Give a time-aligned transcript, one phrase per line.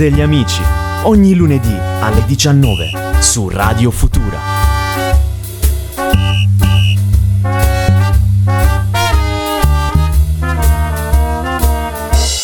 [0.00, 0.62] degli amici,
[1.02, 4.38] ogni lunedì alle 19 su Radio Futura.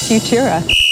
[0.07, 0.86] Futura.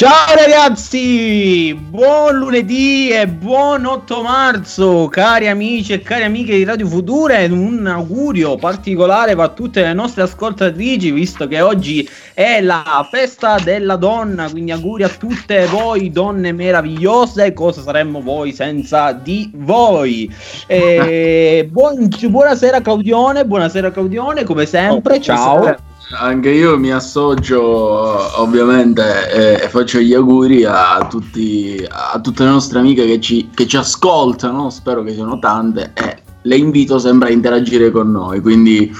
[0.00, 6.86] Ciao ragazzi, buon lunedì e buon 8 marzo, cari amici e cari amiche di Radio
[6.86, 12.62] Futura e un augurio particolare va a tutte le nostre ascoltatrici visto che oggi è
[12.62, 19.12] la festa della donna, quindi auguri a tutte voi donne meravigliose, cosa saremmo voi senza
[19.12, 20.34] di voi.
[20.66, 25.88] E buon, buonasera Claudione, buonasera Claudione, come sempre, oh, ciao.
[26.12, 32.50] Anche io mi associo ovviamente e, e faccio gli auguri a, tutti, a tutte le
[32.50, 37.28] nostre amiche che ci, che ci ascoltano, spero che siano tante e le invito sempre
[37.28, 38.90] a interagire con noi, quindi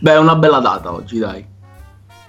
[0.00, 1.49] beh è una bella data oggi dai.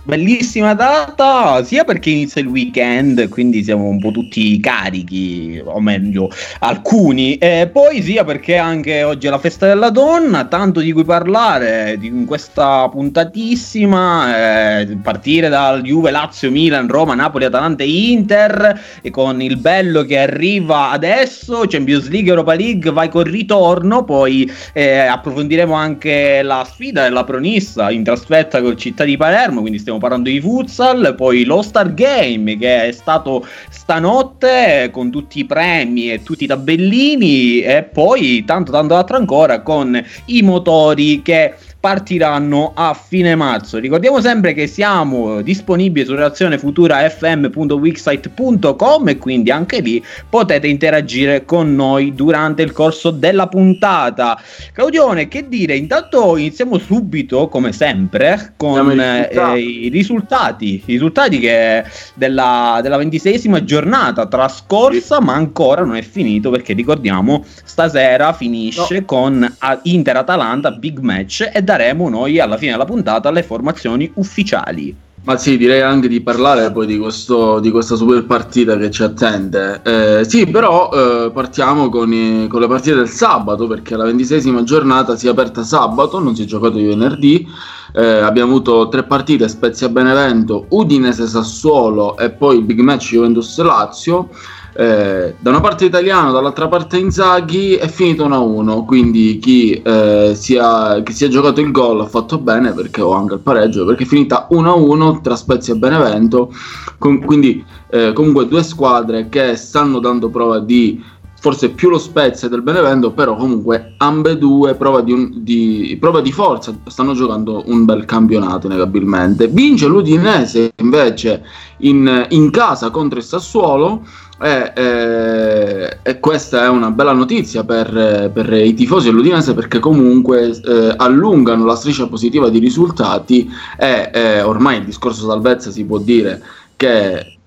[0.04, 6.28] Bellissima data, sia perché inizia il weekend, quindi siamo un po' tutti carichi, o meglio,
[6.62, 11.04] alcuni, e poi sia perché anche oggi è la festa della donna, tanto di cui
[11.04, 18.82] parlare in questa puntatissima, eh, partire dal Juve, Lazio, Milan, Roma, Napoli, Atalanta e Inter,
[19.04, 24.52] e con il bello che arriva adesso, Champions League, Europa League, vai col ritorno, poi
[24.74, 29.90] eh, approfondiremo anche la sfida della pronissa in trasferta col Città di Palermo, quindi stiamo
[29.92, 35.46] stiamo parlando di futsal, poi lo Star Game che è stato stanotte con tutti i
[35.46, 41.56] premi e tutti i tabellini e poi tanto tanto altro ancora con i motori che
[41.82, 43.80] partiranno a fine marzo.
[43.80, 51.44] Ricordiamo sempre che siamo disponibili su relazione futura fm.wixsite.com e quindi anche lì potete interagire
[51.44, 54.40] con noi durante il corso della puntata.
[54.72, 55.76] Claudione, che dire?
[55.76, 60.84] Intanto iniziamo subito, come sempre, con eh, i risultati.
[60.86, 65.24] I risultati che della, della ventiseiesima giornata trascorsa, sì.
[65.24, 69.06] ma ancora non è finito perché ricordiamo stasera finisce no.
[69.06, 74.94] con Inter-Atalanta, big match e daremo noi alla fine della puntata le formazioni ufficiali.
[75.24, 79.04] Ma sì, direi anche di parlare poi di, questo, di questa super partita che ci
[79.04, 79.80] attende.
[79.84, 84.64] Eh, sì, però eh, partiamo con, i, con, le partite del sabato, perché la ventisesima
[84.64, 87.48] giornata si è aperta sabato, non si è giocato di venerdì.
[87.94, 93.60] Eh, abbiamo avuto tre partite, Spezia Benevento, Udinese Sassuolo e poi il big match Juventus
[93.60, 94.30] Lazio
[94.74, 100.58] eh, da una parte italiano, dall'altra parte Inzaghi è finito 1-1, quindi chi, eh, si
[100.58, 103.86] ha, chi si è giocato il gol ha fatto bene perché ho anche il pareggio,
[103.86, 106.54] perché è finita 1-1 tra Spezia e Benevento,
[106.98, 111.04] con, quindi eh, comunque due squadre che stanno dando prova di
[111.42, 116.32] forse più lo Spezia del Benevento, però comunque ambedue prova di, un, di, prova di
[116.32, 119.48] forza, stanno giocando un bel campionato inegabilmente.
[119.48, 121.44] Vince l'Udinese invece
[121.78, 124.04] in, in casa contro il Sassuolo
[124.40, 130.52] e, e, e, questa è una bella notizia per, per i tifosi dell'Udinese perché comunque
[130.52, 135.98] eh, allungano la striscia positiva di risultati e eh, ormai il discorso salvezza si può
[135.98, 136.40] dire
[136.76, 137.40] che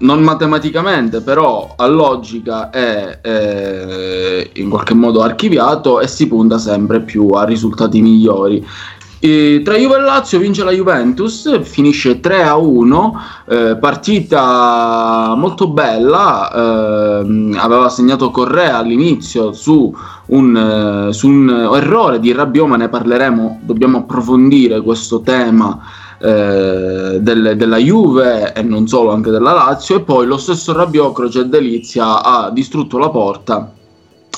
[0.00, 7.00] non matematicamente, però a logica è, è, in qualche modo archiviato e si punta sempre
[7.00, 8.64] più a risultati migliori.
[9.20, 15.68] E tra Juve e Lazio vince la Juventus, finisce 3 a 1, eh, partita molto
[15.70, 19.92] bella, eh, aveva segnato Correa all'inizio su
[20.26, 25.80] un, eh, su un errore di Rabioma, ne parleremo, dobbiamo approfondire questo tema
[26.20, 31.14] eh, del, della Juve e non solo anche della Lazio e poi lo stesso Rabiot
[31.14, 33.72] Croce Delizia ha distrutto la porta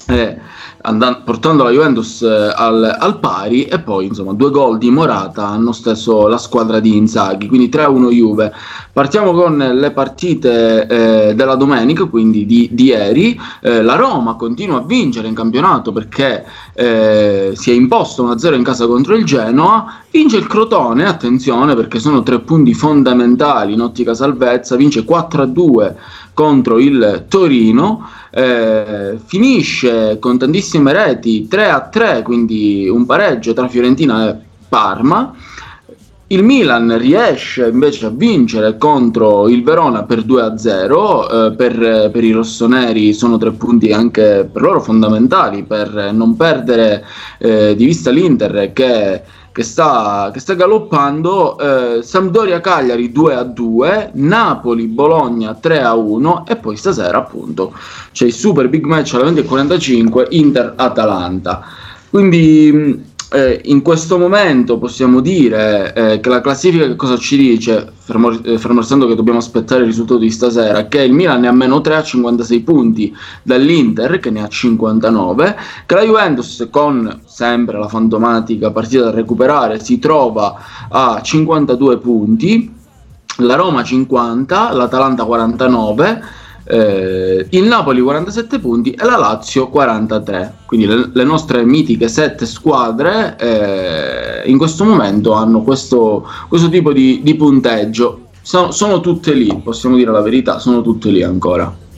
[0.07, 0.39] eh,
[0.83, 5.47] andando, portando la Juventus eh, al, al, pari e poi insomma due gol di Morata
[5.47, 8.53] hanno stesso la squadra di Inzaghi quindi 3-1 Juve.
[8.93, 13.39] Partiamo con le partite eh, della domenica quindi di, di ieri.
[13.61, 16.45] Eh, la Roma continua a vincere in campionato perché
[16.75, 20.03] eh, si è imposto 1-0 in casa contro il Genoa.
[20.11, 24.77] Vince il Crotone attenzione perché sono tre punti fondamentali in ottica salvezza.
[24.77, 25.95] Vince 4-2
[26.35, 33.69] contro il Torino eh, finisce con tantissime reti 3 a 3, quindi un pareggio tra
[33.69, 34.37] Fiorentina e
[34.69, 35.35] Parma.
[36.29, 41.47] Il Milan riesce invece a vincere contro il Verona per 2 a 0.
[41.47, 47.05] Eh, per, per, i rossoneri sono tre punti anche per loro fondamentali per non perdere
[47.39, 54.11] eh, di vista l'Inter che che sta, che sta galoppando, eh, Sampdoria-Cagliari 2 a 2,
[54.15, 57.73] Napoli-Bologna 3 a 1 e poi stasera appunto
[58.13, 61.65] c'è il super big match alle 20.45 Inter-Atalanta.
[62.11, 67.93] Quindi eh, in questo momento possiamo dire eh, che la classifica che cosa ci dice,
[67.97, 71.49] fermo, eh, fermo restando che dobbiamo aspettare il risultato di stasera, che il Milan ne
[71.49, 75.57] ha meno 3 a 56 punti dall'Inter che ne ha 59,
[75.87, 80.57] che la Juventus con sempre la fantomatica partita da recuperare si trova
[80.89, 82.75] a 52 punti,
[83.37, 86.23] la Roma 50, l'Atalanta 49,
[86.71, 90.55] eh, il Napoli 47 punti e la Lazio 43.
[90.67, 96.93] Quindi le, le nostre mitiche sette squadre eh, in questo momento hanno questo, questo tipo
[96.93, 98.27] di, di punteggio.
[98.43, 101.89] Sono, sono tutte lì, possiamo dire la verità, sono tutte lì ancora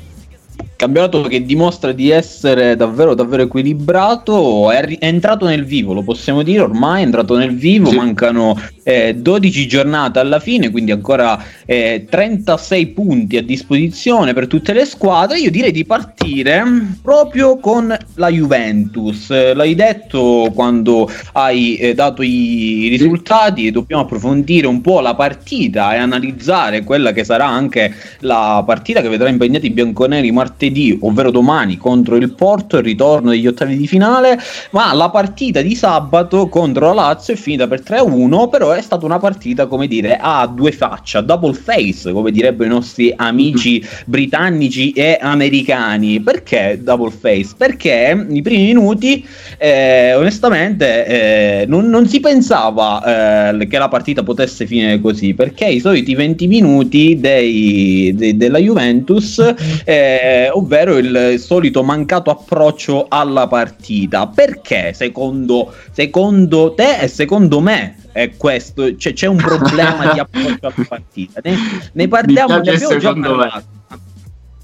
[0.82, 6.02] campionato che dimostra di essere davvero davvero equilibrato è, ri- è, entrato nel vivo lo
[6.02, 7.96] possiamo dire ormai è entrato nel vivo sì.
[7.96, 14.73] mancano eh, 12 giornate alla fine quindi ancora eh, 36 punti a disposizione per tutte
[14.73, 15.38] le squadre.
[15.38, 16.62] Io direi di partire
[17.02, 19.31] proprio con la Juventus.
[19.55, 25.99] L'hai detto quando hai eh, dato i risultati dobbiamo approfondire un po' la partita e
[25.99, 31.31] analizzare quella che sarà anche la partita che vedrà impegnati i bianconeri martedì martedì, ovvero
[31.31, 34.38] domani, contro il Porto, il ritorno degli ottavi di finale,
[34.70, 39.04] ma la partita di sabato contro la Lazio è finita per 3-1, però è stata
[39.04, 44.92] una partita, come dire, a due facce, double face, come direbbero i nostri amici britannici
[44.92, 46.20] e americani.
[46.20, 47.54] Perché double face?
[47.56, 49.24] Perché i primi minuti,
[49.58, 55.66] eh, onestamente, eh, non, non, si pensava eh, che la partita potesse finire così, perché
[55.66, 59.54] i soliti 20 minuti dei, de, della Juventus
[59.84, 64.26] eh, ovvero il solito mancato approccio alla partita.
[64.26, 68.97] Perché secondo, secondo te e secondo me è questo?
[68.97, 71.41] Cioè, c'è un problema di approccio alla partita.
[71.43, 71.56] Ne,
[71.93, 73.64] ne parliamo, ne abbiamo già parlato.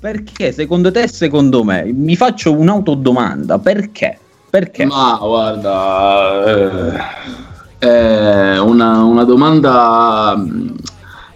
[0.00, 1.84] Perché secondo te e secondo me?
[1.84, 4.16] Mi faccio un'autodomanda, perché?
[4.48, 4.86] Perché?
[4.86, 7.00] Ma guarda, eh,
[7.78, 10.36] è una, una domanda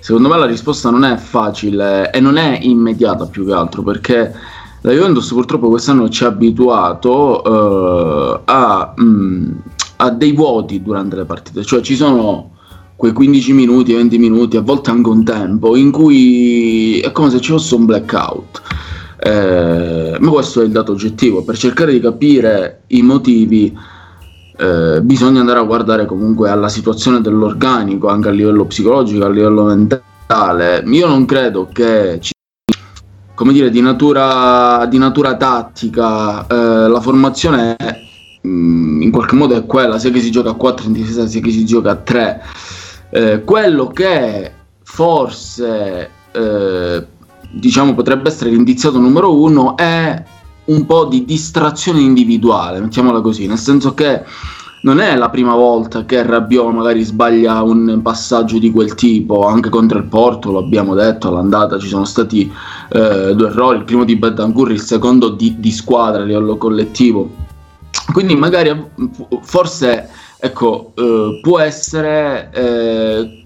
[0.02, 4.34] Secondo me la risposta non è facile e non è immediata più che altro perché
[4.80, 9.62] la Juventus purtroppo quest'anno ci ha abituato uh, a, mh,
[10.02, 12.50] mm, a, dei vuoti durante le partite, cioè ci sono
[12.96, 17.40] quei 15 minuti, 20 minuti, a volte anche un tempo in cui è come se
[17.40, 18.62] ci fosse un blackout.
[19.24, 23.76] Eh, ma questo è il dato oggettivo, per cercare di capire i motivi
[24.56, 29.64] eh, bisogna andare a guardare comunque alla situazione dell'organico, anche a livello psicologico, a livello
[29.64, 30.82] mentale.
[30.86, 32.32] Io non credo che ci
[33.34, 38.11] come dire, di natura, di natura tattica, eh, la formazione mm,
[38.42, 41.50] in qualche modo è quella, sia che si gioca a 4 in difesa, sia che
[41.50, 42.42] si gioca a 3.
[43.10, 44.52] Eh, quello che
[44.82, 47.06] forse eh,
[47.52, 50.22] diciamo potrebbe essere l'indiziato numero uno è
[50.64, 54.22] un po' di distrazione individuale, mettiamola così, nel senso che
[54.82, 59.68] non è la prima volta che Rabiot magari sbaglia un passaggio di quel tipo, anche
[59.68, 62.50] contro il Porto, lo abbiamo detto, all'andata ci sono stati
[62.90, 67.50] eh, due errori, il primo di Betancourt, il secondo di, di squadra a livello collettivo.
[68.12, 68.90] Quindi magari
[69.42, 70.08] forse
[70.44, 73.44] ecco, eh, può essere eh,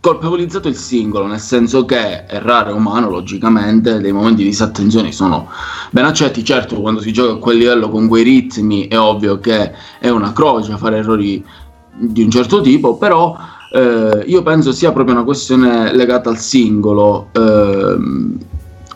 [0.00, 5.48] colpevolizzato il singolo, nel senso che errare è umano, logicamente, dei momenti di disattenzione sono
[5.90, 6.42] ben accetti.
[6.42, 10.32] Certo, quando si gioca a quel livello con quei ritmi è ovvio che è una
[10.32, 11.44] croce fare errori
[11.92, 13.36] di un certo tipo, però
[13.74, 17.28] eh, io penso sia proprio una questione legata al singolo.
[17.32, 17.98] Eh,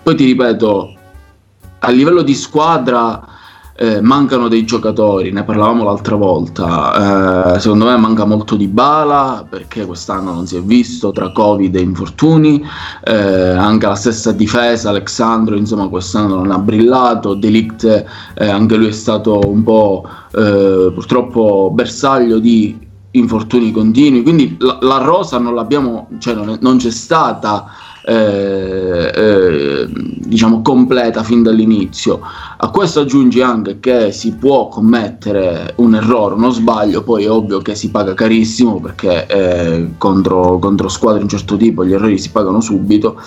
[0.02, 0.95] poi ti ripeto,
[1.81, 3.33] a livello di squadra
[3.76, 7.54] eh, mancano dei giocatori, ne parlavamo l'altra volta.
[7.54, 11.75] Eh, secondo me manca molto di bala perché quest'anno non si è visto tra Covid
[11.75, 12.64] e infortuni.
[13.02, 17.35] Eh, anche la stessa difesa, Alexandro, insomma, quest'anno non ha brillato.
[17.35, 18.04] Delict,
[18.35, 22.78] eh, anche lui è stato un po' eh, purtroppo bersaglio di
[23.12, 24.23] infortuni continui.
[24.23, 27.66] Quindi la, la rosa non l'abbiamo, cioè non, è, non c'è stata
[28.07, 32.21] eh, eh, diciamo completa fin dall'inizio.
[32.57, 37.61] A questo aggiungi anche che si può commettere un errore, uno sbaglio, poi è ovvio
[37.61, 42.19] che si paga carissimo perché eh, contro, contro squadre di un certo tipo gli errori
[42.19, 43.21] si pagano subito.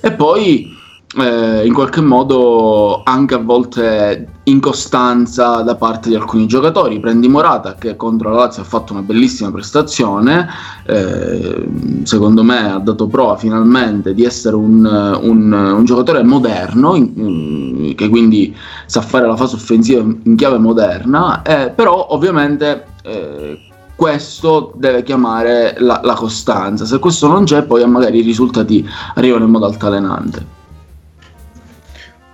[0.00, 0.80] E poi
[1.18, 7.00] eh, in qualche modo anche a volte incostanza da parte di alcuni giocatori.
[7.00, 10.48] Prendi Morata che contro la Lazio ha fatto una bellissima prestazione,
[10.86, 11.68] eh,
[12.04, 18.08] secondo me ha dato prova finalmente di essere un, un, un giocatore moderno, in, che
[18.08, 18.54] quindi
[18.86, 22.86] sa fare la fase offensiva in chiave moderna, eh, però ovviamente...
[23.02, 23.58] Eh,
[23.94, 29.44] questo deve chiamare la, la costanza, se questo non c'è poi magari i risultati arrivano
[29.44, 30.44] in modo altalenante.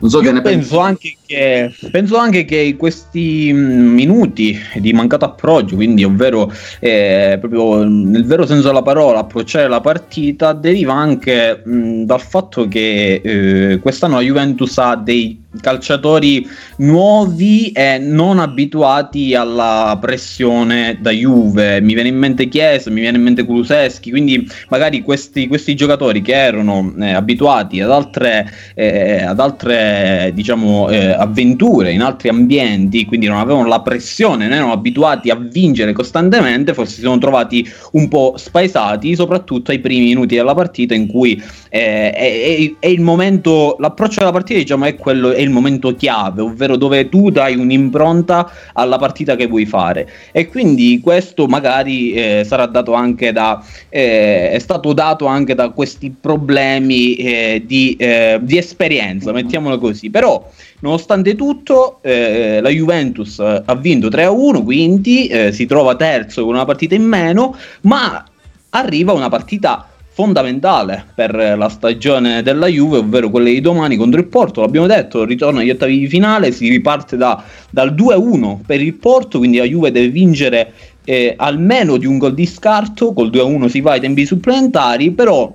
[0.00, 4.92] Non so Io che ne penso anche che, penso anche che questi mm, minuti di
[4.92, 10.94] mancato approccio, quindi ovvero eh, proprio nel vero senso della parola, approcciare la partita, deriva
[10.94, 16.46] anche mh, mm, dal fatto che eh, quest'anno la Juventus ha dei calciatori
[16.78, 21.80] nuovi e non abituati alla pressione da Juve.
[21.80, 26.20] Mi viene in mente Chiesa, mi viene in mente Kuluseschi, quindi magari questi, questi giocatori
[26.20, 33.06] che erano eh, abituati ad altre, eh, ad altre diciamo, eh, avventure in altri ambienti,
[33.06, 37.66] quindi non avevano la pressione, non erano abituati a vincere costantemente, forse si sono trovati
[37.92, 43.00] un po' spaesati, soprattutto ai primi minuti della partita in cui eh, è, è, il
[43.00, 47.54] momento, l'approccio della partita diciamo è quello è il momento chiave, ovvero dove tu dai
[47.54, 50.10] un'impronta alla partita che vuoi fare.
[50.32, 55.68] E quindi questo magari eh, sarà dato anche da, eh, è stato dato anche da
[55.68, 60.10] questi problemi eh, di, eh, di, esperienza, mettiamolo così.
[60.10, 60.44] Però,
[60.80, 66.64] nonostante tutto, eh, la Juventus ha vinto 3-1, quindi eh, si trova terzo con una
[66.64, 68.24] partita in meno, ma
[68.70, 69.86] arriva una partita
[70.18, 74.62] fondamentale per la stagione della Juve, ovvero quella di domani contro il Porto.
[74.62, 79.38] L'abbiamo detto, ritorno agli ottavi di finale, si riparte da, dal 2-1 per il Porto,
[79.38, 80.72] quindi la Juve deve vincere
[81.04, 85.54] eh, almeno di un gol di scarto, col 2-1 si va ai tempi supplementari, però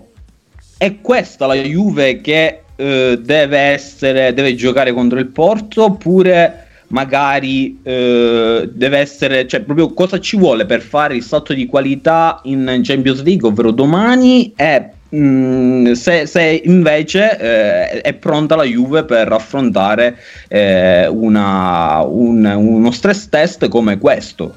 [0.77, 6.62] è questa la Juve che eh, deve essere, deve giocare contro il Porto oppure
[6.93, 12.39] magari eh, deve essere, cioè proprio cosa ci vuole per fare il salto di qualità
[12.43, 19.05] in Champions League, ovvero domani è mm, se, se, invece eh, è pronta la Juve
[19.05, 24.55] per affrontare eh, una, un, uno stress test come questo.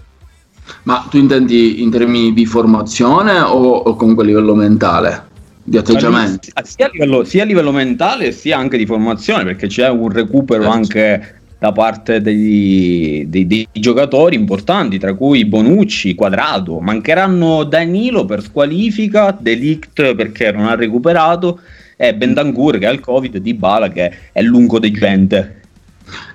[0.83, 5.25] Ma tu intendi in termini di formazione o, o comunque a livello mentale?
[5.63, 6.49] Di atteggiamento?
[6.65, 10.63] Sia a, livello, sia a livello mentale sia anche di formazione perché c'è un recupero
[10.63, 10.77] certo.
[10.77, 11.37] anche
[11.67, 16.79] da parte degli, dei, dei, giocatori importanti, tra cui Bonucci, Quadrado.
[16.79, 21.61] Mancheranno Danilo per squalifica, Delict perché non ha recuperato
[21.97, 25.61] e Bendangur che ha il Covid, Di Bala che è lungo di gente.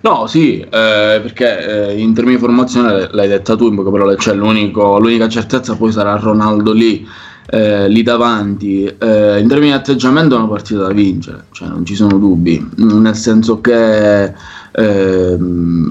[0.02, 4.18] No, sì, eh, perché eh, in termini di formazione l'hai detta tu in poche parole,
[4.18, 7.08] cioè l'unica certezza poi sarà Ronaldo lì,
[7.50, 8.84] eh, lì davanti.
[8.84, 12.70] Eh, in termini di atteggiamento è una partita da vincere, cioè non ci sono dubbi,
[12.76, 14.34] nel senso che
[14.74, 15.38] eh,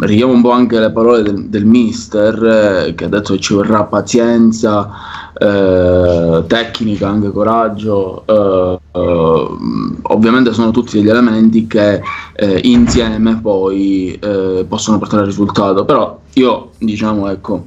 [0.01, 3.53] richiamo un po' anche le parole del, del mister eh, che ha detto che ci
[3.53, 4.91] vorrà pazienza,
[5.39, 8.25] eh, tecnica, anche coraggio.
[8.27, 9.57] Eh, eh,
[10.03, 12.01] ovviamente sono tutti degli elementi che
[12.35, 14.19] eh, insieme poi
[14.67, 15.85] possono portare al risultato.
[15.85, 17.67] Però io diciamo ecco.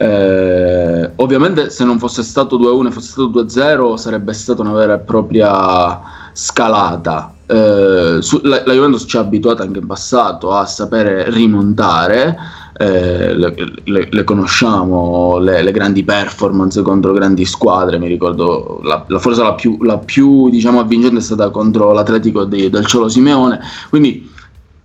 [0.00, 4.98] Ovviamente se non fosse stato 2-1 e fosse stato 2-0 sarebbe stata una vera e
[4.98, 6.00] propria
[6.32, 12.36] scalata eh, su, la, la, Juventus ci ha abituato anche in passato a sapere rimontare,
[12.78, 17.98] eh, le, le, le, conosciamo le, le, grandi performance contro grandi squadre.
[17.98, 22.44] Mi ricordo la, la forse la più, la più diciamo, avvincente è stata contro l'Atletico
[22.44, 23.60] di, del Ciolo Simeone.
[23.88, 24.36] Quindi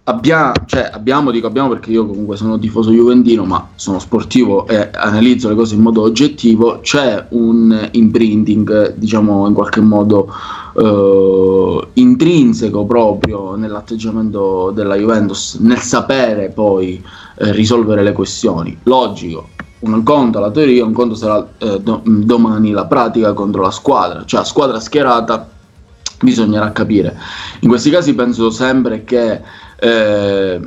[0.05, 4.89] Abbiamo, cioè, abbiamo, dico abbiamo perché io comunque sono tifoso juventino, ma sono sportivo e
[4.93, 6.79] analizzo le cose in modo oggettivo.
[6.82, 10.27] C'è un imprinting, diciamo in qualche modo
[10.75, 17.03] eh, intrinseco proprio nell'atteggiamento della Juventus, nel sapere poi
[17.38, 18.77] eh, risolvere le questioni.
[18.84, 19.50] Logico,
[19.80, 24.24] un conto la teoria, un conto sarà eh, do- domani la pratica contro la squadra,
[24.25, 25.50] cioè squadra schierata
[26.22, 27.18] bisognerà capire.
[27.60, 29.42] In questi casi penso sempre che
[29.75, 30.62] eh,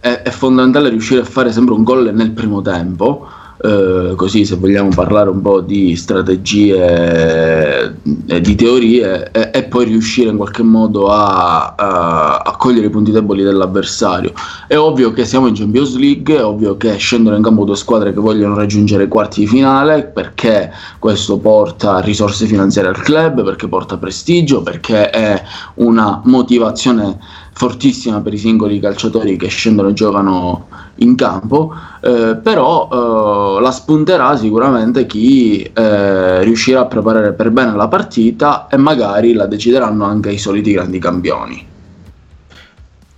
[0.00, 3.26] è, è, fondamentale riuscire a fare sempre un gol nel primo tempo.
[3.64, 7.94] Eh, così se vogliamo parlare un po' di strategie
[8.26, 12.90] e di teorie e, e, poi riuscire in qualche modo a, a, a, cogliere i
[12.90, 14.32] punti deboli dell'avversario.
[14.66, 18.12] È ovvio che siamo in Champions League è ovvio che scendono in campo due squadre
[18.12, 23.68] che vogliono raggiungere i quarti di finale perché questo porta risorse finanziarie al club perché
[23.68, 25.40] porta prestigio perché è
[25.74, 27.16] una motivazione
[27.52, 30.66] fortissima per i singoli calciatori che scendono e giocano
[30.96, 37.74] in campo, eh, però eh, la spunterà sicuramente chi eh, riuscirà a preparare per bene
[37.74, 41.70] la partita e magari la decideranno anche i soliti grandi campioni.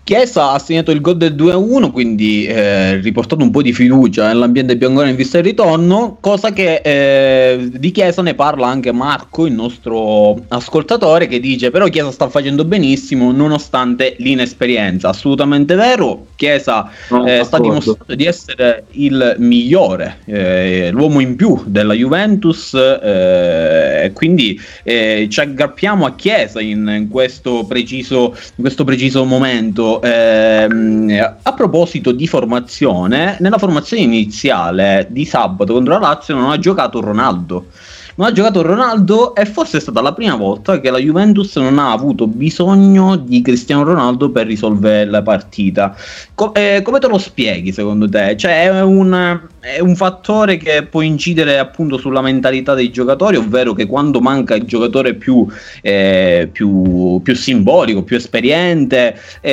[0.05, 4.77] Chiesa ha segnato il gol del 2-1, quindi eh, riportato un po' di fiducia nell'ambiente
[4.77, 9.55] biancore in vista del ritorno, cosa che eh, di Chiesa ne parla anche Marco, il
[9.55, 15.09] nostro ascoltatore, che dice però Chiesa sta facendo benissimo nonostante l'inesperienza.
[15.09, 16.91] Assolutamente vero, Chiesa
[17.25, 24.61] eh, sta dimostrando di essere il migliore, eh, l'uomo in più della Juventus, eh, quindi
[24.83, 31.53] eh, ci aggrappiamo a Chiesa in, in, questo preciso, in questo preciso momento Ehm, a
[31.53, 37.67] proposito di formazione, nella formazione iniziale di sabato contro la Lazio non ha giocato Ronaldo
[38.17, 41.79] non ha giocato Ronaldo e forse è stata la prima volta che la Juventus non
[41.79, 45.97] ha avuto bisogno di Cristiano Ronaldo per risolvere la partita.
[46.35, 48.37] Co- eh, come te lo spieghi secondo te?
[48.37, 53.73] Cioè è un, è un, fattore che può incidere appunto sulla mentalità dei giocatori, ovvero
[53.73, 55.47] che quando manca il giocatore più,
[55.81, 59.51] eh, più, più simbolico, più esperiente, eh,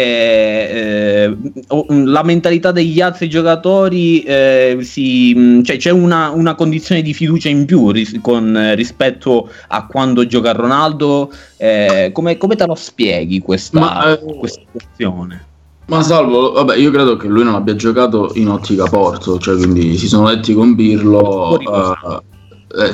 [0.69, 1.37] eh
[1.87, 7.65] la mentalità degli altri giocatori eh, si, cioè, c'è una, una condizione di fiducia in
[7.65, 11.31] più ris- con eh, rispetto a quando gioca Ronaldo.
[11.57, 15.49] Eh, come, come, te lo spieghi questa, Ma, eh, questa situazione?
[15.87, 19.97] Ma salvo, vabbè, io credo che lui non abbia giocato in ottica Porto, cioè quindi
[19.97, 21.57] si sono letti con Birlo.
[21.61, 22.21] Uh,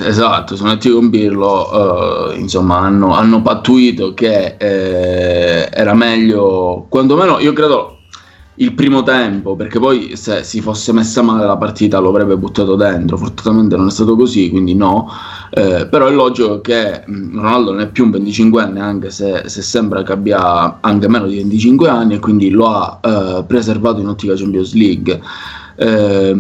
[0.03, 7.37] esatto, sono letti con Birlo, uh, insomma, hanno, hanno pattuito che eh, era meglio, quantomeno
[7.37, 7.96] io credo
[8.59, 12.75] il primo tempo, perché poi se si fosse messa male la partita lo avrebbe buttato
[12.75, 15.09] dentro, fortunatamente non è stato così, quindi no,
[15.51, 19.61] eh, però è logico che mm, Ronaldo non è più un 25enne, anche se, se,
[19.61, 24.07] sembra che abbia anche meno di 25 anni e quindi lo ha eh, preservato in
[24.07, 25.21] ottica Champions League.
[25.75, 26.33] Eh,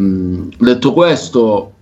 [0.57, 1.73] detto questo,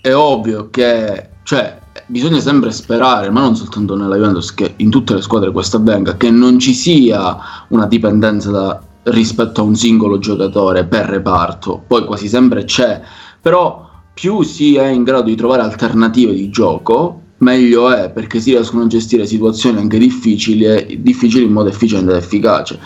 [0.00, 5.14] è ovvio che, cioè, bisogna sempre sperare, ma non soltanto nella Juventus, che in tutte
[5.14, 10.18] le squadre questo avvenga, che non ci sia una dipendenza da rispetto a un singolo
[10.18, 13.00] giocatore per reparto, poi quasi sempre c'è,
[13.40, 18.52] però più si è in grado di trovare alternative di gioco, meglio è perché si
[18.52, 22.78] riescono a gestire situazioni anche difficili, difficili in modo efficiente ed efficace.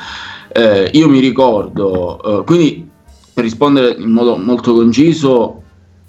[0.50, 2.88] Eh, io mi ricordo, eh, quindi
[3.32, 5.62] per rispondere in modo molto conciso,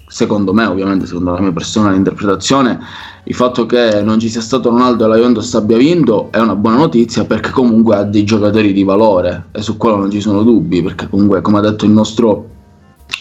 [0.08, 2.80] secondo me, ovviamente, secondo la mia personale interpretazione,
[3.24, 6.56] il fatto che non ci sia stato Ronaldo e la Juventus abbia vinto è una
[6.56, 10.42] buona notizia perché comunque ha dei giocatori di valore e su quello non ci sono
[10.42, 12.48] dubbi, perché comunque, come ha detto il nostro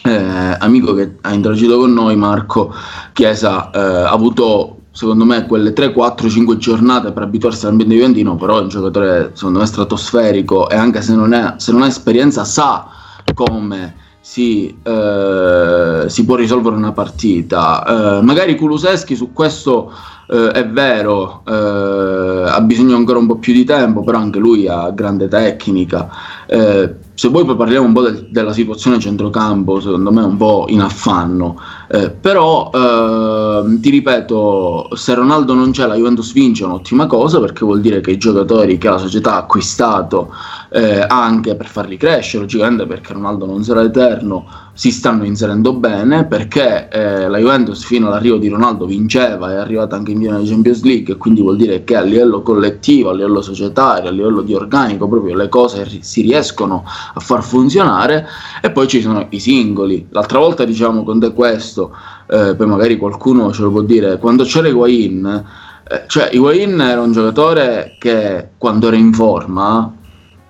[0.03, 2.73] eh, amico che ha interagito con noi, Marco
[3.13, 8.35] Chiesa, eh, ha avuto secondo me quelle 3, 4, 5 giornate per abituarsi all'ambiente juventino,
[8.35, 12.43] però è un giocatore secondo me stratosferico e anche se non, se non ha esperienza
[12.43, 12.87] sa
[13.33, 18.17] come si, eh, si, può risolvere una partita.
[18.19, 19.91] Eh, magari Kuluseschi su questo
[20.27, 24.67] eh, è vero, eh, ha bisogno ancora un po' più di tempo, però anche lui
[24.67, 26.09] ha grande tecnica.
[26.51, 30.65] Eh, se poi poi parliamo un po' del, della situazione centrocampo, secondo me un po'
[30.69, 31.59] in affanno.
[31.91, 37.39] Eh, però eh, ti ripeto, se Ronaldo non c'è, la Juventus vince è un'ottima cosa
[37.39, 40.33] perché vuol dire che i giocatori che la società ha acquistato
[40.71, 46.25] eh, anche per farli crescere, logicamente perché Ronaldo non sarà eterno, si stanno inserendo bene
[46.25, 50.47] perché eh, la Juventus fino all'arrivo di Ronaldo vinceva, è arrivata anche in piena di
[50.47, 54.53] Champions League quindi vuol dire che a livello collettivo, a livello societario, a livello di
[54.53, 58.27] organico proprio le cose si riescono a far funzionare
[58.61, 60.07] e poi ci sono i singoli.
[60.09, 61.95] L'altra volta diciamo con te questo,
[62.27, 65.45] eh, poi magari qualcuno ce lo può dire, quando c'era Higuain,
[65.89, 69.93] eh, cioè Higuain era un giocatore che quando era in forma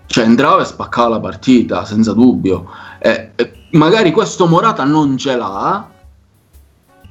[0.09, 2.67] cioè entrava e spaccava la partita senza dubbio.
[2.97, 5.87] Eh, eh, magari questo Morata non ce l'ha,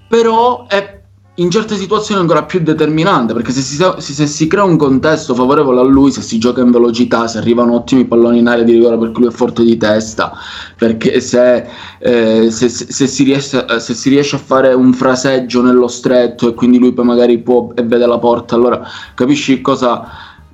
[0.08, 0.97] però è
[1.38, 5.81] in certe situazioni ancora più determinante perché se si, se si, crea un contesto favorevole
[5.81, 8.98] a lui, se si gioca in velocità, se arrivano ottimi palloni in area di rigore
[8.98, 10.33] perché lui è forte di testa,
[10.77, 11.66] perché se,
[11.98, 16.55] eh, se, se, si riesce, se, si riesce, a fare un fraseggio nello stretto e
[16.55, 18.83] quindi lui poi magari può e vede la porta, allora
[19.14, 20.09] capisci cosa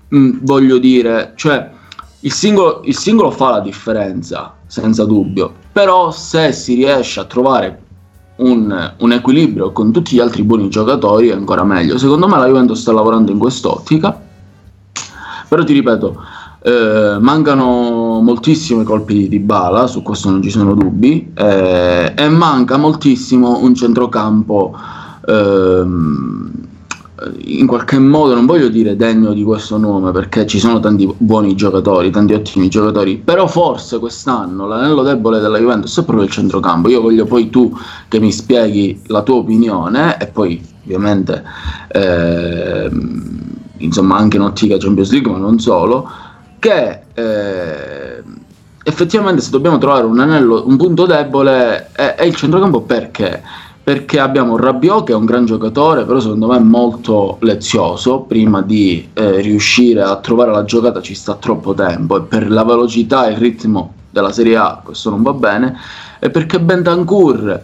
[0.08, 1.32] mh, mm, voglio dire?
[1.34, 1.70] Cioè
[2.20, 7.83] il singolo, il singolo fa la differenza, senza dubbio, però se si riesce a trovare
[8.36, 11.98] un, un, equilibrio con tutti gli altri buoni giocatori è ancora meglio.
[11.98, 14.20] Secondo me la Juventus sta lavorando in quest'ottica,
[15.48, 16.20] però ti ripeto,
[16.62, 22.76] eh, mancano moltissimi colpi di Dybala, su questo non ci sono dubbi, eh, e manca
[22.76, 24.76] moltissimo un centrocampo
[25.26, 26.50] ehm,
[27.44, 31.54] in qualche modo non voglio dire degno di questo nome perché ci sono tanti buoni
[31.54, 36.88] giocatori, tanti ottimi giocatori, però forse quest'anno l'anello debole della Juventus è proprio il centrocampo.
[36.88, 37.72] Io voglio poi tu
[38.08, 41.42] che mi spieghi la tua opinione e poi ovviamente
[41.88, 42.90] eh,
[43.78, 46.10] insomma anche in ottica Champions League ma non solo,
[46.58, 48.22] che eh,
[48.82, 53.42] effettivamente se dobbiamo trovare un anello, un punto debole è, è il centrocampo perché?
[53.84, 58.62] Perché abbiamo Rabiot che è un gran giocatore, però secondo me è molto lezioso, prima
[58.62, 62.16] di eh, riuscire a trovare la giocata ci sta troppo tempo.
[62.16, 65.76] E per la velocità e il ritmo della Serie A questo non va bene,
[66.18, 67.60] e perché Bentancur,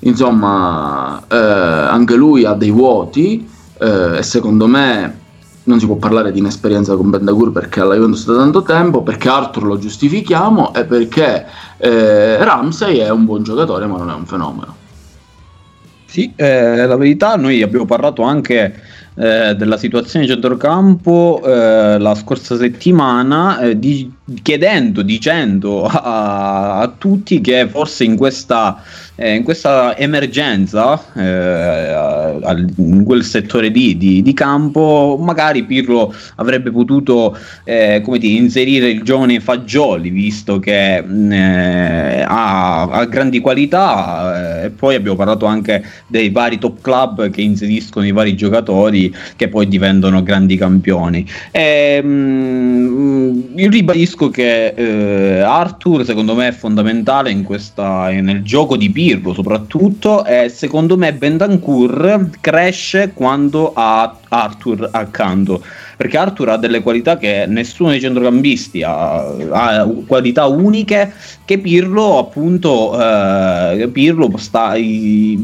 [0.00, 5.20] insomma, eh, anche lui ha dei vuoti eh, e secondo me
[5.62, 9.30] non si può parlare di inesperienza con Bentancur perché alla Juventus da tanto tempo, perché
[9.30, 11.46] Arthur lo giustifichiamo e perché
[11.78, 14.84] eh, Ramsey è un buon giocatore ma non è un fenomeno.
[16.16, 18.74] Sì, eh, la verità, noi abbiamo parlato anche
[19.16, 24.10] eh, della situazione di centrocampo eh, la scorsa settimana, eh, di,
[24.42, 28.82] chiedendo, dicendo a, a, tutti che forse in questa,
[29.16, 36.70] eh, in questa emergenza, eh, in quel settore di, di, di, campo, magari Pirlo avrebbe
[36.70, 41.02] potuto come dire, inserire il giovane Fagioli, visto che
[42.26, 48.06] ha, ha, grandi qualità, e poi abbiamo parlato anche dei vari top club che inseriscono
[48.06, 51.26] i vari giocatori che poi diventano grandi campioni.
[51.50, 58.42] E, mh, mm, io ribadisco che eh, Arthur secondo me è fondamentale in questa, nel
[58.42, 65.62] gioco di Pirlo soprattutto e secondo me Bendancourt cresce quando ha Arthur accanto
[65.96, 71.12] perché Arthur ha delle qualità che nessuno dei centrocampisti ha, ha qualità uniche
[71.44, 74.74] che Pirlo appunto eh, Pirlo sta,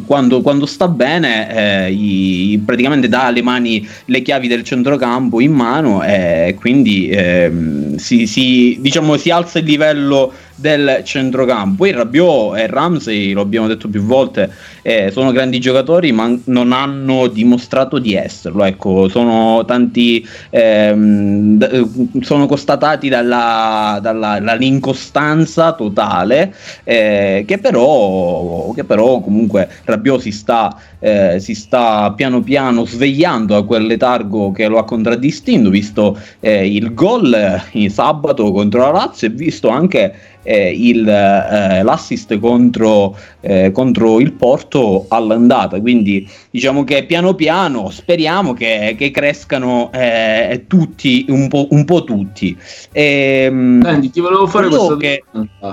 [0.05, 5.53] quando, quando, sta bene eh, i, praticamente dà le mani le chiavi del centrocampo in
[5.53, 7.51] mano e quindi eh,
[7.97, 11.77] si, si, diciamo, si alza il livello del centrocampo.
[11.77, 14.51] Poi Rabiot e Ramsey, lo abbiamo detto più volte,
[14.83, 18.65] eh, sono grandi giocatori, ma non hanno dimostrato di esserlo.
[18.65, 28.85] Ecco, sono tanti, ehm, d- sono constatati dalla, dalla, dall'incostanza totale, eh, che, però, che
[28.85, 34.67] però comunque Rabiot si sta, eh, si sta piano piano svegliando da quel letargo che
[34.67, 40.15] lo ha contraddistinto, visto eh, il gol in sabato contro la Lazio e visto anche
[40.43, 45.81] eh, il, eh, l'assist contro, eh, contro, il Porto all'andata.
[45.81, 52.05] Quindi diciamo che piano piano speriamo che, che crescano eh, tutti, un po', un po',
[52.05, 52.57] tutti.
[52.91, 55.25] E, ehm, Senti, ti volevo fare questa che...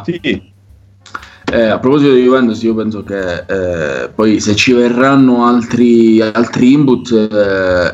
[0.04, 0.49] Sì.
[1.52, 6.74] Eh, a proposito di Juventus, io penso che eh, poi se ci verranno altri, altri
[6.74, 7.92] input eh,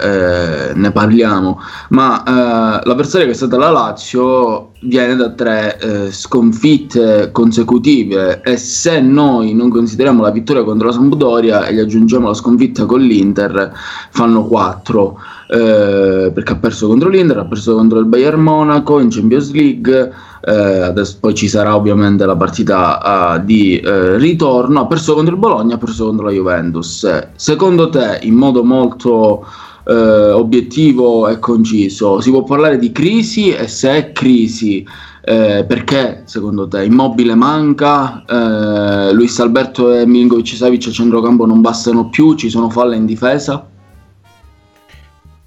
[0.69, 6.11] eh ne parliamo, ma eh, l'avversario che è stata la Lazio viene da tre eh,
[6.11, 12.27] sconfitte consecutive e se noi non consideriamo la vittoria contro la Sampdoria e gli aggiungiamo
[12.27, 13.71] la sconfitta con l'Inter,
[14.09, 15.17] fanno quattro.
[15.47, 20.11] Perché ha perso contro l'Inter, ha perso contro il Bayern Monaco in Champions League,
[20.47, 25.33] eh, adesso poi ci sarà ovviamente la partita uh, di uh, ritorno, ha perso contro
[25.33, 27.27] il Bologna, ha perso contro la Juventus.
[27.35, 29.45] Secondo te, in modo molto
[29.85, 29.91] uh,
[30.35, 33.51] obiettivo e conciso, si può parlare di crisi?
[33.51, 34.85] E se è crisi,
[35.27, 36.83] eh, perché secondo te?
[36.83, 42.69] Immobile manca, eh, Luis Alberto e Milinkovic Savic a centrocampo non bastano più, ci sono
[42.69, 43.67] falle in difesa?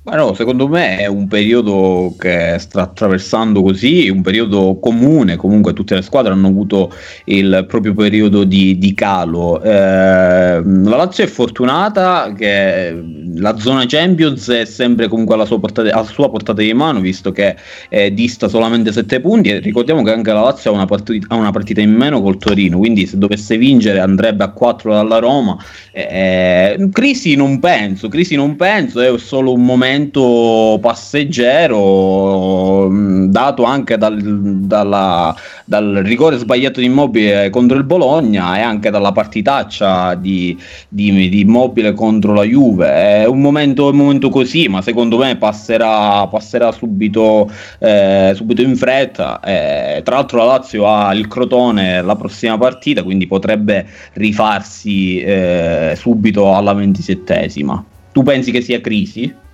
[0.09, 5.75] Ma no, secondo me è un periodo che sta attraversando così, un periodo comune, comunque
[5.75, 6.90] tutte le squadre hanno avuto
[7.25, 9.61] il proprio periodo di, di calo.
[9.61, 12.99] Eh, la Lazio è fortunata che
[13.35, 17.31] la zona Champions è sempre comunque alla sua portata, alla sua portata di mano, visto
[17.31, 17.57] che
[17.90, 21.37] eh, dista solamente 7 punti e ricordiamo che anche la Lazio ha una, partita, ha
[21.37, 25.62] una partita in meno col Torino, quindi se dovesse vincere andrebbe a 4 dalla Roma.
[25.92, 33.65] Eh, crisi non penso, crisi non penso, è solo un momento momento passeggero mm, dato
[33.65, 35.35] anche dal, dalla,
[35.65, 40.57] dal, rigore sbagliato di Immobile contro il Bologna e anche dalla partitaccia di,
[40.89, 42.87] di, di Immobile contro la Juve.
[42.87, 48.77] È un momento, un momento così ma secondo me passerà, passerà subito, eh, subito in
[48.77, 49.41] fretta.
[49.41, 55.95] Eh, tra l'altro la Lazio ha il Crotone la prossima partita quindi potrebbe rifarsi eh,
[55.97, 57.85] subito alla ventisettesima.
[58.13, 59.47] Tu pensi che sia crisi?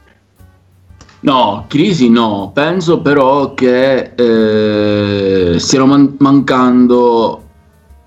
[1.25, 7.43] No, crisi no, penso però che eh, stiano man- mancando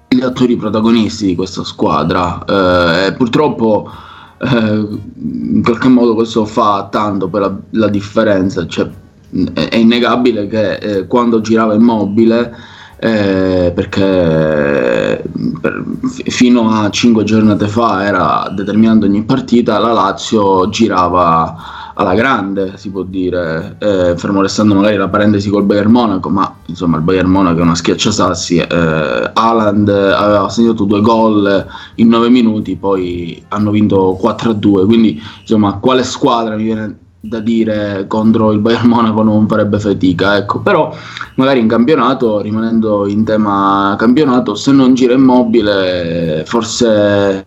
[0.07, 2.45] gli attori protagonisti di questa squadra.
[2.45, 3.89] Eh, purtroppo
[4.37, 8.87] eh, in qualche modo questo fa tanto per la, la differenza, cioè,
[9.53, 12.55] è, è, innegabile che eh, quando girava immobile
[12.99, 15.23] eh, perché
[15.61, 15.83] per,
[16.25, 22.91] fino a 5 giornate fa era determinante ogni partita, la Lazio girava alla grande, si
[22.91, 27.29] può dire, eh, fermo restando magari la parentesi col Bayern Monaco, ma insomma il Bayern
[27.29, 33.71] Monaco è una schiacciasassi, eh, Haaland aveva segnato due gol in nove minuti, poi hanno
[33.71, 39.47] vinto 4-2, quindi insomma quale squadra mi viene da dire contro il Bayern Monaco non
[39.47, 40.95] farebbe fatica, ecco, però
[41.35, 47.45] magari in campionato, rimanendo in tema campionato, se non gira immobile, forse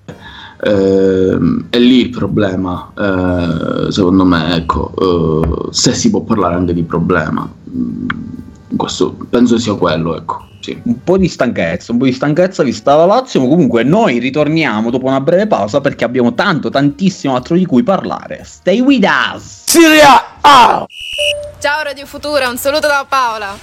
[0.63, 1.39] Eh,
[1.71, 6.83] è lì il problema, eh, secondo me, ecco, eh, se si può parlare anche di
[6.83, 7.51] problema.
[7.71, 8.09] Mm,
[8.77, 10.50] questo penso sia quello, ecco.
[10.61, 10.79] Sì.
[10.85, 14.91] Un po' di stanchezza, un po' di stanchezza vista la Lazio, ma comunque noi ritorniamo
[14.91, 18.43] dopo una breve pausa perché abbiamo tanto, tantissimo altro di cui parlare.
[18.45, 19.63] Stay with us!
[19.65, 20.03] Serie
[20.43, 20.87] A!
[21.59, 23.57] Ciao Radio Futura, un saluto da Paola.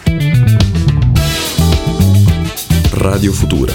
[2.92, 3.74] Radio Futura.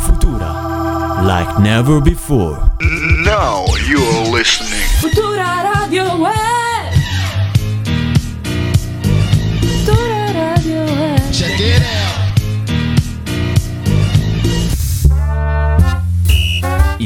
[0.00, 1.22] Futura.
[1.22, 2.70] Like never before.
[3.24, 4.86] Now you are listening.
[5.00, 6.67] Futura Radio Web.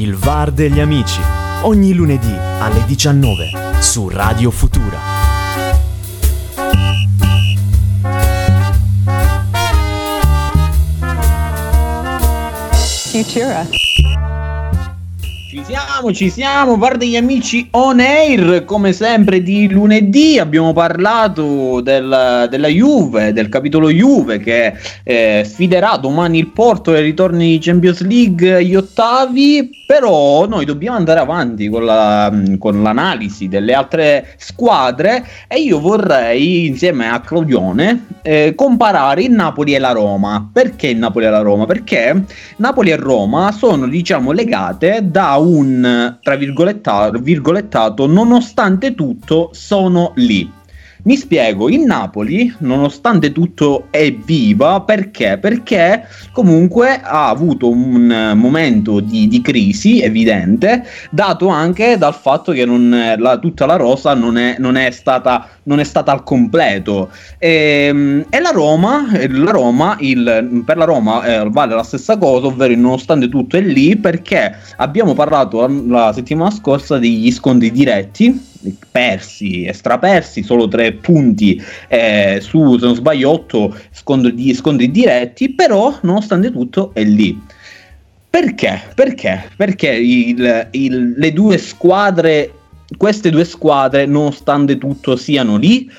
[0.02, 1.20] Il VAR degli amici.
[1.60, 4.98] Ogni lunedì alle 19 su Radio Futura.
[13.12, 13.91] Futura.
[15.64, 22.48] Siamo, ci siamo, VAR degli amici on air, come sempre di lunedì abbiamo parlato del,
[22.50, 28.00] della Juve, del capitolo Juve che eh, sfiderà domani il Porto e ritorni di Champions
[28.00, 35.24] League gli ottavi, però noi dobbiamo andare avanti con, la, con l'analisi delle altre squadre
[35.46, 40.50] e io vorrei insieme a Claudione eh, comparare il Napoli e la Roma.
[40.52, 41.66] Perché il Napoli e la Roma?
[41.66, 42.24] Perché
[42.56, 45.50] Napoli e Roma sono diciamo legate da un
[46.22, 50.50] tra virgolettato, virgolettato nonostante tutto sono lì.
[51.04, 55.36] Mi spiego, il Napoli, nonostante tutto, è viva perché?
[55.36, 62.64] Perché comunque ha avuto un momento di, di crisi evidente, dato anche dal fatto che
[62.64, 67.10] non, la, tutta la rosa non è, non è, stata, non è stata al completo.
[67.36, 72.46] E, e la Roma, la Roma il, per la Roma eh, vale la stessa cosa,
[72.46, 78.50] ovvero nonostante tutto è lì perché abbiamo parlato la, la settimana scorsa degli scontri diretti
[78.90, 85.98] persi, strapersi, solo tre punti eh, su, se non sbaglio, otto scontri, scontri diretti, però
[86.02, 87.40] nonostante tutto è lì.
[88.28, 88.80] Perché?
[88.94, 89.50] Perché?
[89.56, 92.52] Perché il, il, le due squadre,
[92.96, 95.90] queste due squadre, nonostante tutto, siano lì?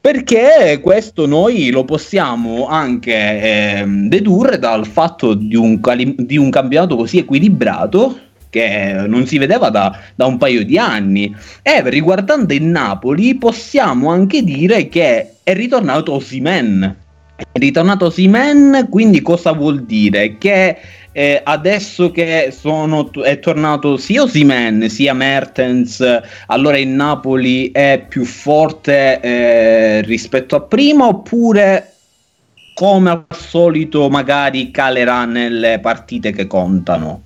[0.00, 5.80] Perché questo noi lo possiamo anche eh, dedurre dal fatto di un,
[6.16, 8.18] di un campionato così equilibrato
[8.52, 11.34] che non si vedeva da, da, un paio di anni.
[11.62, 16.96] E riguardando il Napoli, possiamo anche dire che è ritornato Osimen.
[17.34, 20.36] È ritornato Osimen, quindi cosa vuol dire?
[20.36, 20.76] Che
[21.12, 26.04] eh, adesso che sono, è tornato sia Osimen sia Mertens,
[26.48, 31.94] allora il Napoli è più forte eh, rispetto a prima oppure
[32.74, 37.22] come al solito magari calerà nelle partite che contano?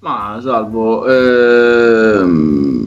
[0.00, 2.86] Ma salvo, ehm,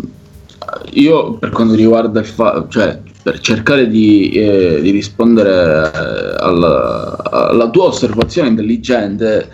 [0.92, 7.18] io per quanto riguarda il fatto, cioè per cercare di, eh, di rispondere eh, alla,
[7.30, 9.50] alla, tua osservazione intelligente,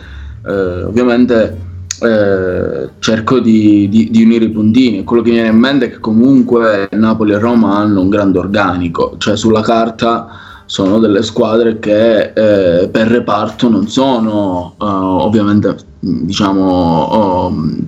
[0.46, 1.58] eh, ovviamente
[2.00, 5.04] eh, cerco di, di, di, unire i puntini.
[5.04, 8.38] Quello che mi viene in mente è che comunque Napoli e Roma hanno un grande
[8.38, 10.28] organico, cioè sulla carta
[10.68, 17.80] sono delle squadre che eh, per reparto non sono uh, ovviamente diciamo um,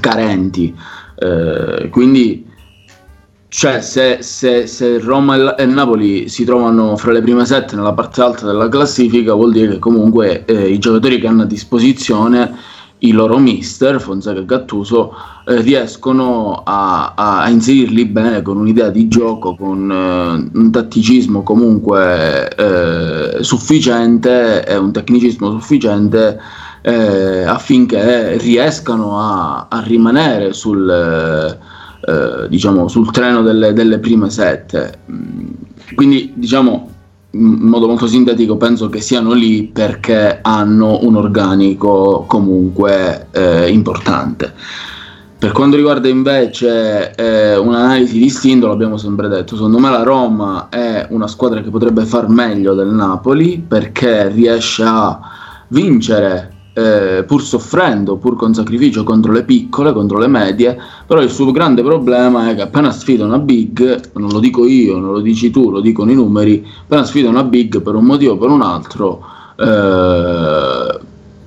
[0.00, 0.74] carenti.
[1.16, 2.50] Uh, quindi
[3.48, 8.22] cioè se, se, se, Roma e Napoli si trovano fra le prime sette nella parte
[8.22, 12.56] alta della classifica vuol dire che comunque eh, i giocatori che hanno a disposizione
[13.02, 15.12] i loro mister, Fonseca e Gattuso,
[15.46, 22.48] eh, riescono a, a, inserirli bene con un'idea di gioco, con eh, un tatticismo comunque
[22.54, 26.40] eh, sufficiente e un tecnicismo sufficiente
[26.82, 34.98] eh, affinché riescano a, a rimanere sul, eh, diciamo, sul treno delle, delle prime sette.
[35.94, 36.90] Quindi diciamo
[37.34, 44.52] in modo molto sintetico penso che siano lì perché hanno un organico comunque eh, importante.
[45.38, 51.06] Per quanto riguarda invece eh, un'analisi distinta, l'abbiamo sempre detto, secondo me la Roma è
[51.10, 55.18] una squadra che potrebbe far meglio del Napoli perché riesce a
[55.68, 61.30] vincere eh, pur soffrendo, pur con sacrificio contro le piccole, contro le medie, però il
[61.30, 65.20] suo grande problema è che appena sfida una big, non lo dico io, non lo
[65.20, 68.48] dici tu, lo dicono i numeri, appena sfida una big per un motivo o per
[68.48, 69.24] un altro,
[69.56, 71.00] eh,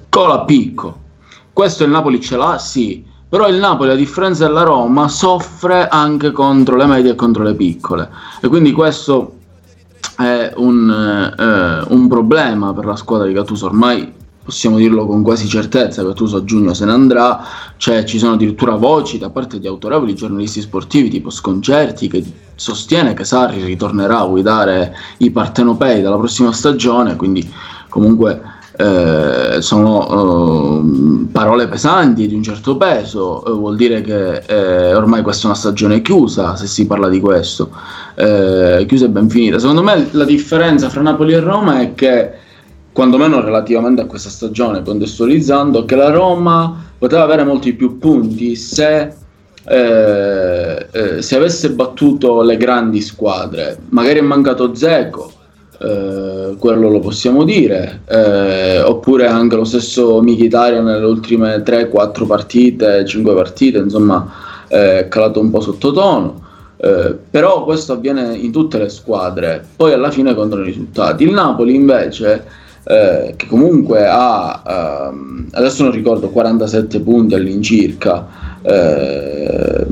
[0.09, 1.03] cola picco.
[1.51, 2.57] Questo il Napoli ce l'ha?
[2.57, 7.43] Sì, però il Napoli a differenza della Roma soffre anche contro le medie e contro
[7.43, 8.09] le piccole
[8.39, 9.33] e quindi questo
[10.17, 15.47] è un, eh, un problema per la squadra di Gattuso ormai possiamo dirlo con quasi
[15.47, 17.43] certezza, Gattuso a giugno se ne andrà,
[17.77, 23.15] cioè ci sono addirittura voci da parte di autorevoli giornalisti sportivi tipo Sconcerti che sostiene
[23.15, 27.51] che Sarri ritornerà a guidare i partenopei dalla prossima stagione, quindi
[27.89, 28.39] comunque
[28.77, 35.23] eh, sono eh, parole pesanti di un certo peso, eh, vuol dire che eh, ormai
[35.23, 37.71] questa è una stagione chiusa se si parla di questo,
[38.13, 39.57] eh, chiusa e ben finita.
[39.57, 42.31] Secondo me la differenza fra Napoli e Roma è che,
[42.95, 48.55] quando meno relativamente a questa stagione, contestualizzando, che la Roma poteva avere molti più punti
[48.55, 49.13] se
[49.67, 55.29] eh, eh, se avesse battuto le grandi squadre, magari è mancato Zeco,
[55.77, 63.03] eh, quello lo possiamo dire, eh, oppure anche lo stesso Mkhitaryan nelle ultime 3-4 partite,
[63.05, 64.25] 5 partite, insomma
[64.69, 66.43] è calato un po' sottotono.
[66.77, 71.23] Eh, però questo avviene in tutte le squadre, poi alla fine contano i risultati.
[71.23, 78.27] Il Napoli invece, eh, che comunque ha, ehm, adesso non ricordo, 47 punti all'incirca,
[78.61, 79.85] eh,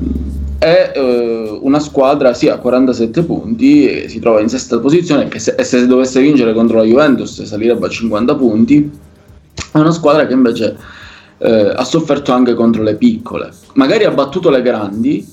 [0.59, 5.55] è eh, una squadra sì a 47 punti si trova in sesta posizione che se,
[5.61, 8.89] se, dovesse vincere contro la Juventus salirebbe a 50 punti
[9.73, 10.77] è una squadra che invece
[11.39, 13.51] eh, ha sofferto anche contro le piccole.
[13.73, 15.27] Magari ha battuto le grandi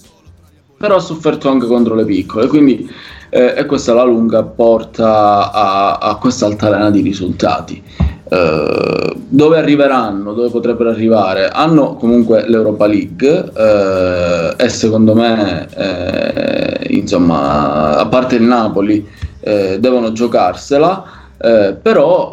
[0.77, 2.91] però ha sofferto anche contro le piccole quindi
[3.31, 7.83] eh, e questa alla lunga porta a, a questa altalena di risultati
[8.31, 11.49] Uh, dove arriveranno, dove potrebbero arrivare?
[11.49, 19.05] Hanno comunque l'Europa League uh, e secondo me, eh, insomma, a parte il Napoli,
[19.41, 21.03] eh, devono giocarsela,
[21.39, 22.31] eh, però,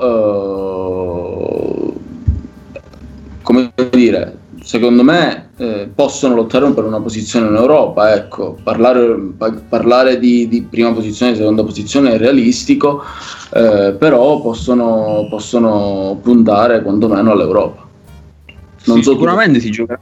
[3.42, 8.14] come dire, secondo me eh, possono lottare per una posizione in Europa.
[8.14, 13.04] Ecco, parlare, pa- parlare di, di, prima posizione e seconda posizione è realistico,
[13.54, 17.86] eh, però possono, possono, puntare quantomeno all'Europa.
[18.78, 20.00] Sì, so sicuramente si giocherà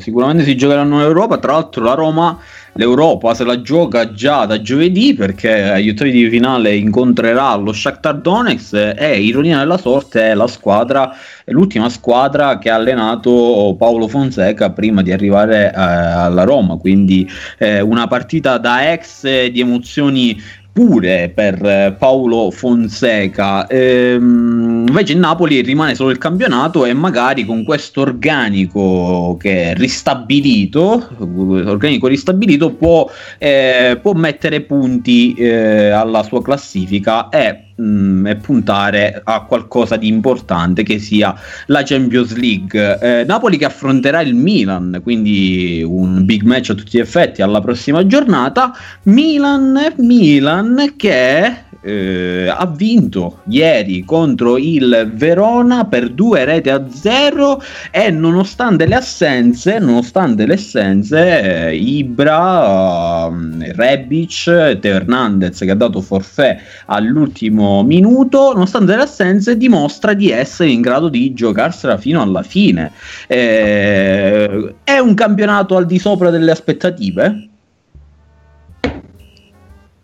[0.00, 1.38] sicuramente si giocheranno in Europa.
[1.38, 2.38] Tra l'altro, la Roma
[2.74, 8.20] l'Europa se la gioca già da giovedì perché agli ottavi di finale incontrerà lo Shakhtar
[8.20, 14.08] Donetsk e ironia della sorte è la squadra è l'ultima squadra che ha allenato Paolo
[14.08, 16.76] Fonseca prima di arrivare eh, alla Roma.
[16.76, 20.40] Quindi eh, una partita da ex di emozioni
[20.74, 23.68] pure per eh, Paolo Fonseca.
[23.68, 29.74] Ehm, invece il Napoli rimane solo il campionato e magari con questo organico che è
[29.76, 33.08] ristabilito, organico ristabilito può,
[33.38, 39.96] eh, può mettere punti eh, alla sua classifica e mh, mm, e puntare a qualcosa
[39.96, 41.34] di importante che sia
[41.66, 42.98] la Champions League.
[43.00, 47.60] Eh, Napoli che affronterà il Milan, quindi un big match a tutti gli effetti alla
[47.60, 48.72] prossima giornata.
[49.04, 57.62] Milan, Milan che eh, ha vinto ieri contro il Verona per due reti a zero
[57.90, 65.76] e nonostante le assenze, nonostante le assenze, eh, Ibra, eh, Rebic, Teo Hernandez che ha
[65.76, 72.22] dato forfè all'ultimo minuto, nonostante le assenze, dimostra di essere in grado di giocarsela fino
[72.22, 72.92] alla fine.
[73.26, 77.48] Eh, è un campionato al di sopra delle aspettative?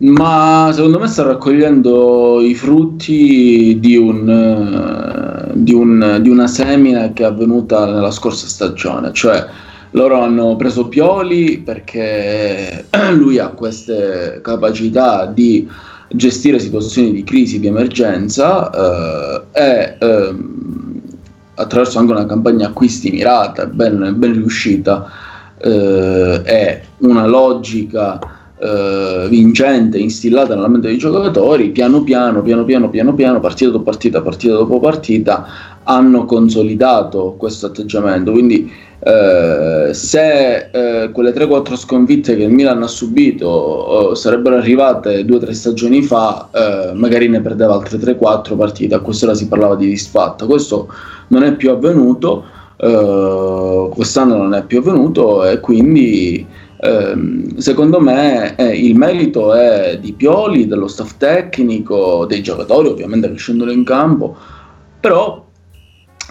[0.00, 7.12] Ma secondo me sta raccogliendo i frutti di, un, eh, di, un, di, una semina
[7.12, 9.46] che è avvenuta nella scorsa stagione, cioè
[9.90, 15.68] loro hanno preso Pioli perché lui ha queste capacità di
[16.08, 20.34] gestire situazioni di crisi, di emergenza eh, e eh,
[21.56, 25.10] attraverso anche una campagna acquisti mirata, ben, ben riuscita
[25.58, 28.18] eh, e una logica
[28.60, 33.84] eh, vincente instillata nella mente dei giocatori, piano piano, piano piano, piano piano, partita dopo
[33.84, 35.46] partita, partita dopo partita,
[35.84, 38.32] hanno consolidato questo atteggiamento.
[38.32, 38.70] Quindi
[39.02, 45.50] eh, se eh, quelle 3-4 sconfitte che il Milan ha subito eh, sarebbero arrivate 2-3
[45.52, 50.44] stagioni fa, eh, magari ne perdeva altre 3-4 partite, a quest'ora si parlava di disfatta.
[50.44, 50.92] Questo
[51.28, 52.44] non è più avvenuto,
[52.76, 56.46] eh, quest'anno non è più avvenuto e quindi
[57.56, 63.36] secondo me eh, il merito è di Pioli, dello staff tecnico, dei giocatori ovviamente che
[63.36, 64.34] scendono in campo,
[64.98, 65.46] però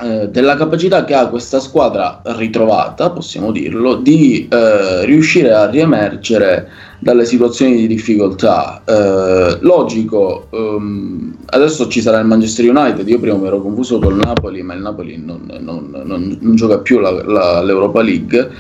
[0.02, 6.70] eh, della capacità che ha questa squadra ritrovata, possiamo dirlo, di eh, riuscire a riemergere
[7.00, 8.82] dalle situazioni di difficoltà.
[8.86, 14.16] Eh, logico, um, adesso ci sarà il Manchester United, io prima mi ero confuso col
[14.16, 18.52] Napoli, ma il Napoli non, non, non, non gioca più la, la, l'Europa League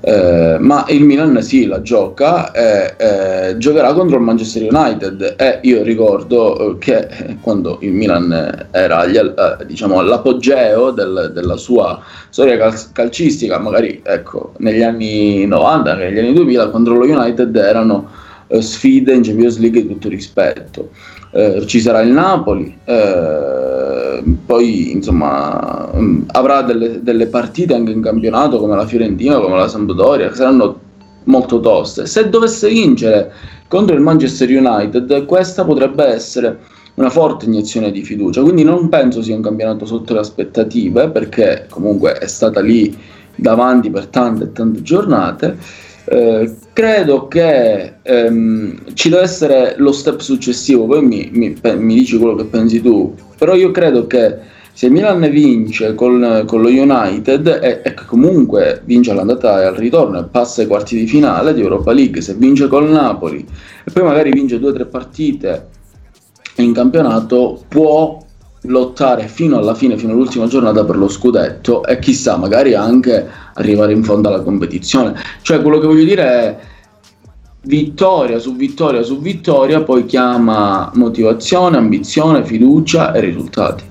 [0.00, 5.34] Eh, ma il Milan sì, la gioca e eh, giocherà contro il Manchester United.
[5.36, 11.56] E io ricordo eh, che quando il Milan era agli, eh, diciamo, all'apogeo del, della
[11.56, 17.54] sua storia cal- calcistica, magari ecco, negli anni 90, negli anni 2000, contro lo United
[17.56, 18.26] erano
[18.60, 20.90] sfide in Champions League di tutto rispetto.
[21.30, 28.00] Eh, ci sarà il Napoli, eh, poi insomma mh, avrà delle, delle, partite anche in
[28.00, 30.80] campionato come la Fiorentina, come la Sampdoria, che saranno
[31.24, 32.06] molto toste.
[32.06, 33.30] Se dovesse vincere
[33.68, 36.58] contro il Manchester United, questa potrebbe essere
[36.94, 41.66] una forte iniezione di fiducia, quindi non penso sia un campionato sotto le aspettative, perché
[41.68, 42.96] comunque è stata lì
[43.36, 45.56] davanti per tante e tante giornate
[46.10, 52.16] eh, credo che ehm, ci deve essere lo step successivo, poi mi, mi, mi, dici
[52.16, 54.36] quello che pensi tu, però io credo che
[54.72, 60.20] se Milan vince con, con lo United e, e, comunque vince all'andata e al ritorno
[60.20, 63.44] e passa ai quarti di finale di Europa League, se vince col Napoli
[63.84, 65.66] e poi magari vince due o tre partite
[66.56, 68.18] in campionato, può
[68.68, 73.92] lottare fino alla fine, fino all'ultima giornata per lo scudetto e chissà, magari anche arrivare
[73.92, 75.14] in fondo alla competizione.
[75.42, 76.56] Cioè, quello che voglio dire è
[77.62, 83.87] vittoria su vittoria su vittoria, poi chiama motivazione, ambizione, fiducia e risultati.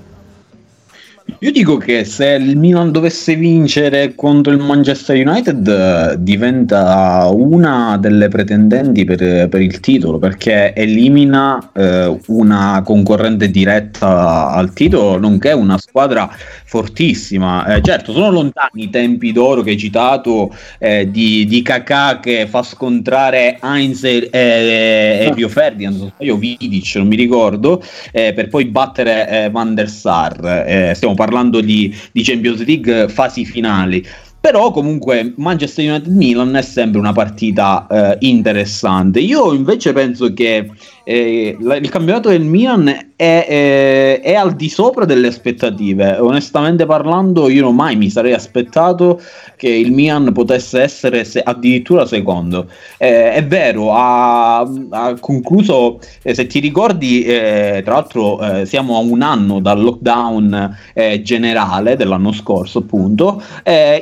[1.39, 7.97] Io dico che se il Milan dovesse vincere contro il Manchester United eh, diventa una
[7.99, 15.51] delle pretendenti per, per il titolo perché elimina eh, una concorrente diretta al titolo, nonché
[15.51, 16.27] una squadra
[16.63, 17.75] fortissima.
[17.75, 22.47] Eh, certo, sono lontani i tempi d'oro che hai citato eh, di, di Kakà che
[22.47, 28.65] fa scontrare Heinz e, e, Rio Ferdinand, io Vidic, non mi ricordo, eh, per poi
[28.65, 30.93] battere eh, Van der Sar.
[30.95, 34.05] stiamo parlando di, di Champions League fasi finali.
[34.39, 39.19] Però comunque Manchester United-Milan è sempre una partita eh, interessante.
[39.19, 40.69] Io invece penso che
[41.09, 46.17] eh, il campionato del Milan è, è, è, al di sopra delle aspettative.
[46.19, 49.21] Onestamente parlando, io non mai mi sarei aspettato
[49.55, 52.69] che il Milan potesse essere se, addirittura secondo.
[52.97, 58.97] Eh, è vero, ha, ha concluso, eh, se ti ricordi, eh, tra l'altro eh, siamo
[58.97, 63.41] a un anno dal lockdown eh, generale dell'anno scorso, appunto.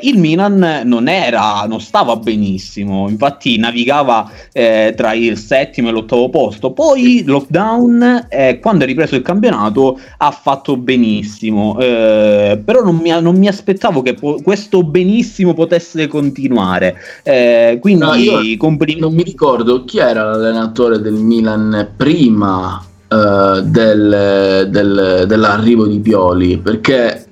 [0.01, 6.72] il Milan non era, non stava benissimo, infatti navigava tra il settimo e l'ottavo posto.
[6.72, 11.78] Poi poi lockdown, eh, quando è ripreso il campionato, ha fatto benissimo.
[11.80, 16.96] Eh, però non mi, non mi, aspettavo che po- questo benissimo potesse continuare.
[17.24, 24.68] Eh, quindi no, comprim- non mi ricordo chi era l'allenatore del Milan prima uh, del,
[24.70, 27.24] del, dell'arrivo di Pioli, perché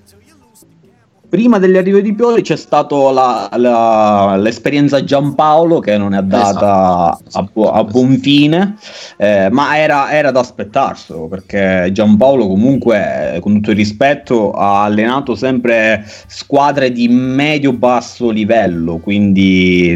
[1.34, 3.50] prima dell'arrivo di Pioli c'è stata
[4.38, 7.72] l'esperienza Giampaolo che non è andata esatto.
[7.72, 8.76] a, a, buon fine,
[9.18, 15.34] eh, ma era, era, da aspettarselo perché Giampaolo comunque, con tutto il rispetto, ha allenato
[15.34, 19.92] sempre squadre di medio-basso livello, quindi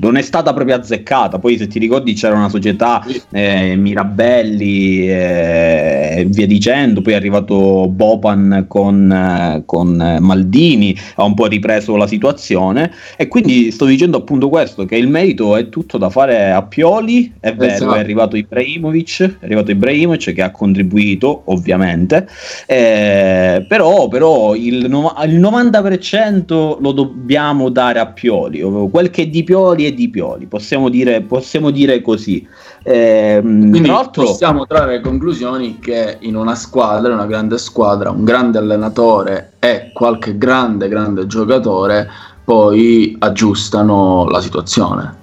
[0.00, 1.38] non è stata proprio azzeccata.
[1.38, 7.16] Poi se ti ricordi c'era una società eh, Mirabelli e eh, via dicendo, poi è
[7.16, 12.90] arrivato Bopan con, eh, con Maldini Mancini ha un po' ripreso la situazione.
[13.16, 17.34] E quindi sto dicendo appunto questo che il merito è tutto da fare a Pioli
[17.38, 17.94] è vero esatto.
[17.94, 22.26] è arrivato Ibrahimovic è arrivato Ibrahimovic che ha contribuito ovviamente.
[22.66, 28.60] Eh, però, però il, no- il 90% lo dobbiamo dare a Pioli
[28.90, 32.46] quel che è di Pioli è di Pioli possiamo dire, possiamo dire così
[32.82, 39.52] eh, Quindi possiamo trarre conclusioni che in una squadra, una grande squadra, un grande allenatore
[39.58, 42.08] e qualche grande, grande giocatore
[42.42, 45.19] poi aggiustano la situazione.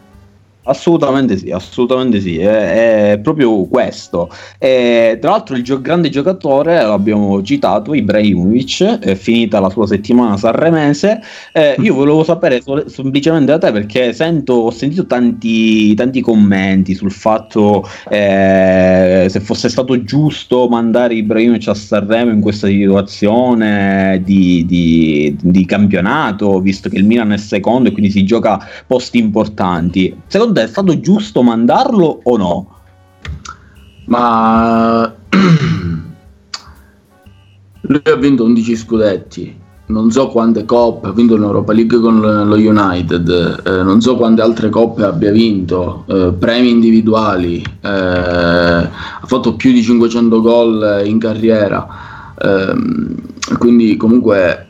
[0.68, 4.30] Assolutamente sì, assolutamente sì, è, è proprio questo.
[4.58, 10.36] E, tra l'altro il gio- grande giocatore, l'abbiamo citato, Ibrahimovic, è finita la sua settimana
[10.36, 11.22] sanremese,
[11.54, 16.94] eh, io volevo sapere so- semplicemente da te perché sento, ho sentito tanti, tanti commenti
[16.96, 24.66] sul fatto eh, se fosse stato giusto mandare Ibrahimovic a Sanremo in questa situazione di,
[24.66, 30.14] di, di campionato, visto che il Milan è secondo e quindi si gioca posti importanti.
[30.28, 32.76] Secondo è stato giusto mandarlo o no?
[34.06, 35.14] Ma
[37.82, 39.56] lui ha vinto 11 scudetti,
[39.88, 44.42] non so quante coppe, ha vinto l'Europa League con lo United, eh, non so quante
[44.42, 51.20] altre coppe abbia vinto, eh, premi individuali, eh, ha fatto più di 500 gol in
[51.20, 53.16] carriera, ehm,
[53.58, 54.68] quindi comunque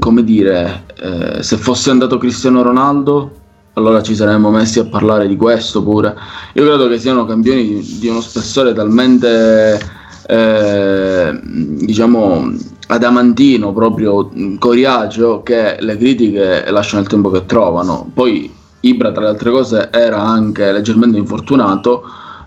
[0.00, 3.39] come dire, eh, se fosse andato Cristiano Ronaldo,
[3.74, 6.14] allora ci saremmo messi a parlare di questo pure.
[6.54, 9.80] Io credo che siano campioni di, uno spessore talmente,
[10.26, 12.52] eh, diciamo,
[12.88, 18.10] adamantino, proprio coriaceo, che le critiche lasciano il tempo che trovano.
[18.12, 22.02] Poi Ibra, tra le altre cose, era anche leggermente infortunato,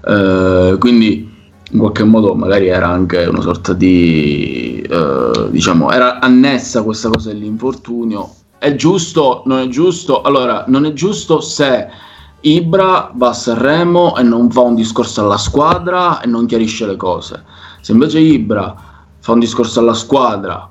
[0.06, 1.32] eh, quindi
[1.72, 7.30] in qualche modo magari era anche una sorta di eh, diciamo era annessa questa cosa
[7.30, 8.30] dell'infortunio
[8.64, 11.86] è giusto non è giusto allora non è giusto se
[12.40, 16.96] Ibra va a Sanremo e non fa un discorso alla squadra e non chiarisce le
[16.96, 17.44] cose
[17.82, 18.74] se invece Ibra
[19.20, 20.70] fa un discorso alla squadra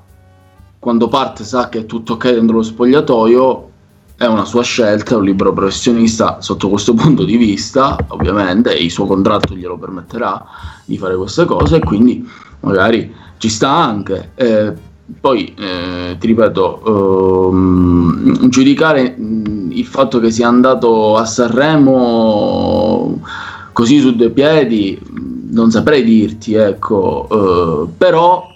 [0.79, 3.69] quando parte sa che è tutto ok dentro lo spogliatoio
[4.15, 8.83] è una sua scelta, è un libero professionista sotto questo punto di vista, ovviamente, e
[8.83, 10.45] il suo contratto glielo permetterà
[10.85, 12.25] di fare queste cose, e quindi
[12.61, 14.31] magari ci sta anche.
[14.35, 14.73] Eh,
[15.19, 23.19] poi, eh, ti ripeto, ehm, giudicare mh, il fatto che sia andato a Sanremo
[23.73, 24.99] così su due piedi,
[25.51, 28.47] non saprei dirti, ecco, eh, però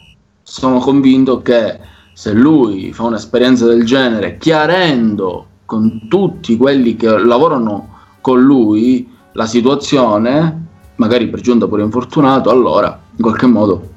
[0.41, 1.79] sono convinto che
[2.13, 9.45] se lui fa un'esperienza del genere chiarendo con tutti quelli che lavorano con lui la
[9.45, 13.95] situazione, magari per giunta pure infortunato, allora in qualche modo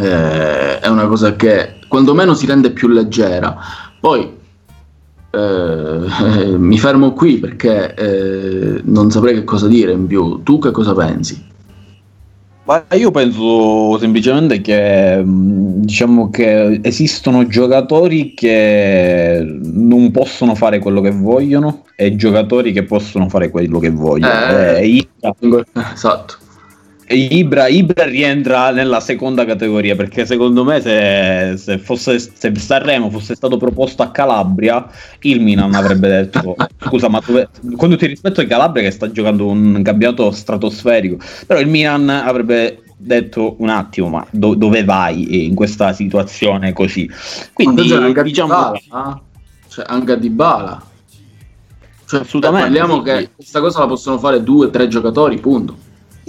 [0.00, 3.56] eh, è una cosa che quantomeno si rende più leggera.
[3.98, 4.38] Poi
[5.30, 5.98] eh,
[6.58, 10.42] mi fermo qui perché eh, non saprei che cosa dire in più.
[10.42, 11.48] Tu che cosa pensi?
[12.64, 21.10] Ma io penso semplicemente che diciamo che esistono giocatori che non possono fare quello che
[21.10, 24.32] vogliono e giocatori che possono fare quello che vogliono.
[24.32, 24.86] Eh,
[25.72, 26.36] Eh, esatto.
[27.12, 33.34] Ibra, Ibra rientra nella seconda categoria perché secondo me se, se, fosse, se Sanremo fosse
[33.34, 34.88] stato proposto a Calabria
[35.22, 39.48] il Milan avrebbe detto scusa ma dove, tutto il rispetto di Calabria che sta giocando
[39.48, 45.56] un campionato stratosferico però il Milan avrebbe detto un attimo ma do, dove vai in
[45.56, 47.10] questa situazione così
[47.52, 49.28] quindi diciamo Dybala, eh?
[49.70, 50.82] cioè, anche a Dybala.
[52.04, 55.76] Cioè, Assolutamente, parliamo sì, che questa cosa la possono fare due o tre giocatori, punto.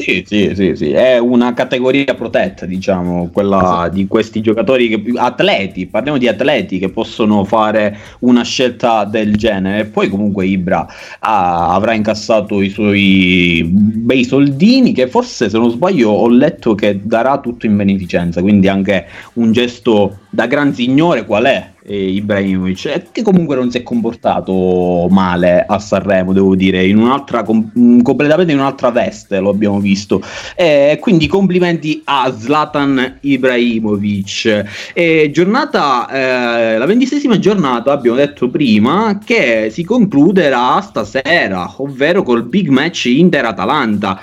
[0.02, 5.86] Sì, sì, sì, sì, è una categoria protetta, diciamo, quella di questi giocatori che, atleti,
[5.86, 9.86] parliamo di atleti che possono fare una scelta del genere.
[9.86, 10.88] Poi comunque Ibra
[11.20, 17.00] ha- avrà incassato i suoi bei soldini che forse, se non sbaglio, ho letto che
[17.04, 21.71] darà tutto in beneficenza, quindi anche un gesto da gran signore qual è?
[21.84, 26.98] Eh, Ibrahimovic, eh, che comunque non si è comportato male a Sanremo, devo dire, in
[26.98, 30.22] un'altra com- mh, completamente in un'altra veste, lo abbiamo visto.
[30.56, 34.92] Eh, quindi complimenti a Zlatan Ibrahimovic.
[34.94, 42.44] Eh, giornata, eh, la ventisesima giornata, abbiamo detto prima, che si concluderà stasera, ovvero col
[42.44, 44.20] big match Inter-Atalanta.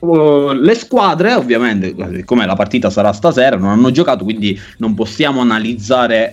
[0.00, 5.40] Uh, le squadre, ovviamente, siccome la partita sarà stasera, non hanno giocato, quindi non possiamo
[5.40, 6.32] analizzare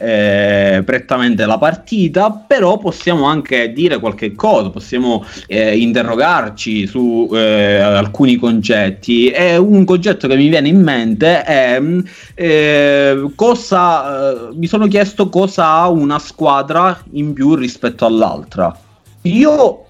[0.85, 8.35] prettamente la partita, però possiamo anche dire qualche cosa, possiamo eh, interrogarci su eh, alcuni
[8.35, 9.29] concetti.
[9.29, 14.87] E un concetto che mi viene in mente è mh, eh, cosa eh, mi sono
[14.87, 18.77] chiesto cosa ha una squadra in più rispetto all'altra.
[19.23, 19.84] Io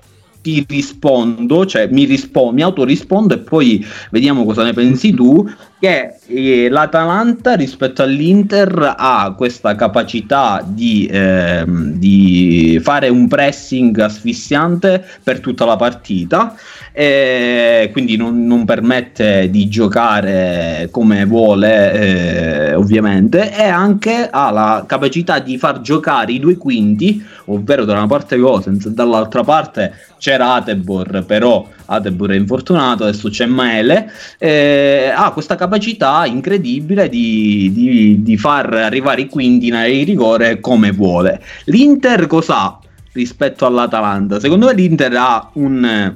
[0.45, 5.43] ti rispondo, cioè mi, rispo- mi autorispondo e poi vediamo cosa ne pensi tu,
[5.79, 15.03] che eh, l'Atalanta rispetto all'Inter ha questa capacità di, ehm, di fare un pressing asfissiante
[15.23, 16.55] per tutta la partita,
[16.97, 24.85] e quindi non, non permette di giocare come vuole eh, ovviamente e anche ha la
[24.87, 29.93] capacità di far giocare i due quinti, ovvero da una parte Gosens e dall'altra parte
[30.19, 37.71] c'era Atebor, però Atebor è infortunato, adesso c'è Mele, eh, ha questa capacità incredibile di,
[37.73, 41.41] di, di far arrivare i quinti nei rigore come vuole.
[41.65, 42.79] L'Inter cos'ha
[43.11, 44.39] rispetto all'Atalanta?
[44.39, 46.15] Secondo me l'Inter ha un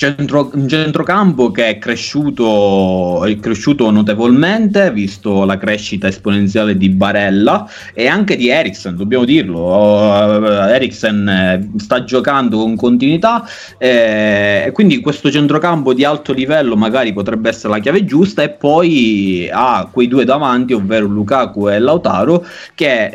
[0.00, 7.68] centro, un centrocampo che è cresciuto, è cresciuto notevolmente, visto la crescita esponenziale di Barella
[7.92, 9.58] e anche di Eriksen, dobbiamo dirlo.
[9.60, 13.46] Uh, Eriksen eh, sta giocando con continuità
[13.76, 18.48] eh, e quindi questo centrocampo di alto livello magari potrebbe essere la chiave giusta e
[18.48, 23.10] poi ha quei due davanti, ovvero Lukaku e Lautaro, che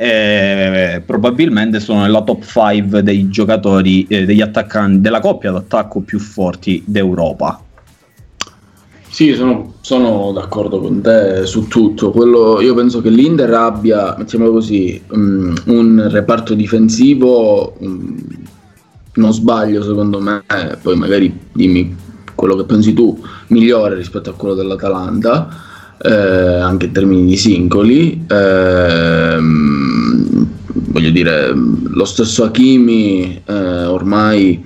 [0.94, 6.20] eh, probabilmente sono nella top 5 dei giocatori, eh, degli attaccanti, della coppia d'attacco più
[6.20, 7.62] forti d'Europa.
[9.08, 12.12] Sì, sono, sono d'accordo con te su tutto.
[12.12, 18.18] Quello, io penso che l'Inter abbia, mettiamolo così, um, un reparto difensivo, um,
[19.14, 20.44] non sbaglio secondo me,
[20.82, 21.96] poi magari dimmi
[22.36, 23.18] quello che pensi tu,
[23.48, 25.48] migliore rispetto a quello dell'Atalanta,
[26.02, 28.26] eh, anche in termini di singoli.
[28.28, 29.38] Eh,
[30.74, 34.66] voglio dire, lo stesso Hakimi eh, ormai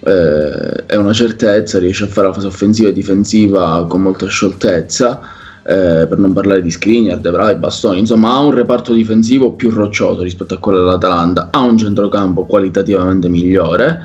[0.00, 5.20] eh, è una certezza, riesce a fare la fase offensiva e difensiva con molta scioltezza,
[5.62, 9.70] eh, per non parlare di Skriniar, De Vrij, Bastoni, insomma ha un reparto difensivo più
[9.70, 14.00] roccioso rispetto a quello dell'Atalanta, ha un centrocampo qualitativamente migliore.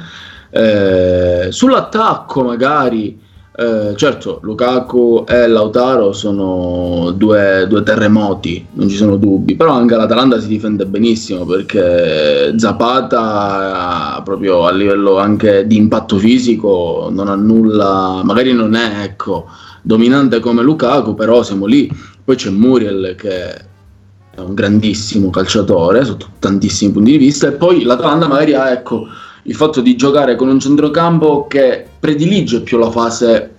[0.50, 3.20] Eh, sull'attacco magari
[3.58, 9.96] eh, certo, Lukaku e Lautaro sono due, due, terremoti, non ci sono dubbi, però anche
[9.96, 17.36] l'Atalanta si difende benissimo perché Zapata proprio a livello anche di impatto fisico non ha
[17.36, 19.46] nulla, magari non è ecco,
[19.82, 21.90] dominante come Lukaku, però siamo lì.
[22.26, 27.84] Poi c'è Muriel che è un grandissimo calciatore sotto tantissimi punti di vista e poi
[27.84, 29.08] l'Atalanta magari ha ecco
[29.44, 33.56] il fatto di giocare con un centrocampo che predilige più la fase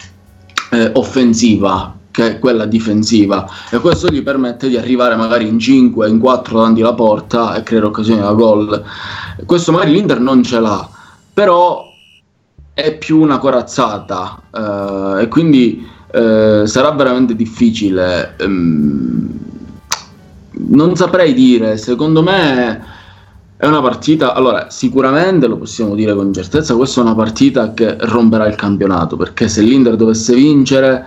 [0.70, 6.20] eh, offensiva che quella difensiva e questo gli permette di arrivare magari in 5, in
[6.20, 8.84] 4 davanti alla porta e creare occasioni da gol.
[9.44, 10.88] Questo magari l'Inter non ce l'ha,
[11.34, 11.92] però
[12.72, 18.36] è più una corazzata eh, e quindi eh, sarà veramente difficile.
[18.38, 19.28] Ehm,
[20.68, 22.94] non saprei dire, secondo me
[23.58, 27.96] è una partita, allora sicuramente lo possiamo dire con certezza, questa è una partita che
[28.00, 31.04] romperà il campionato, perché se l'Inter dovesse vincere...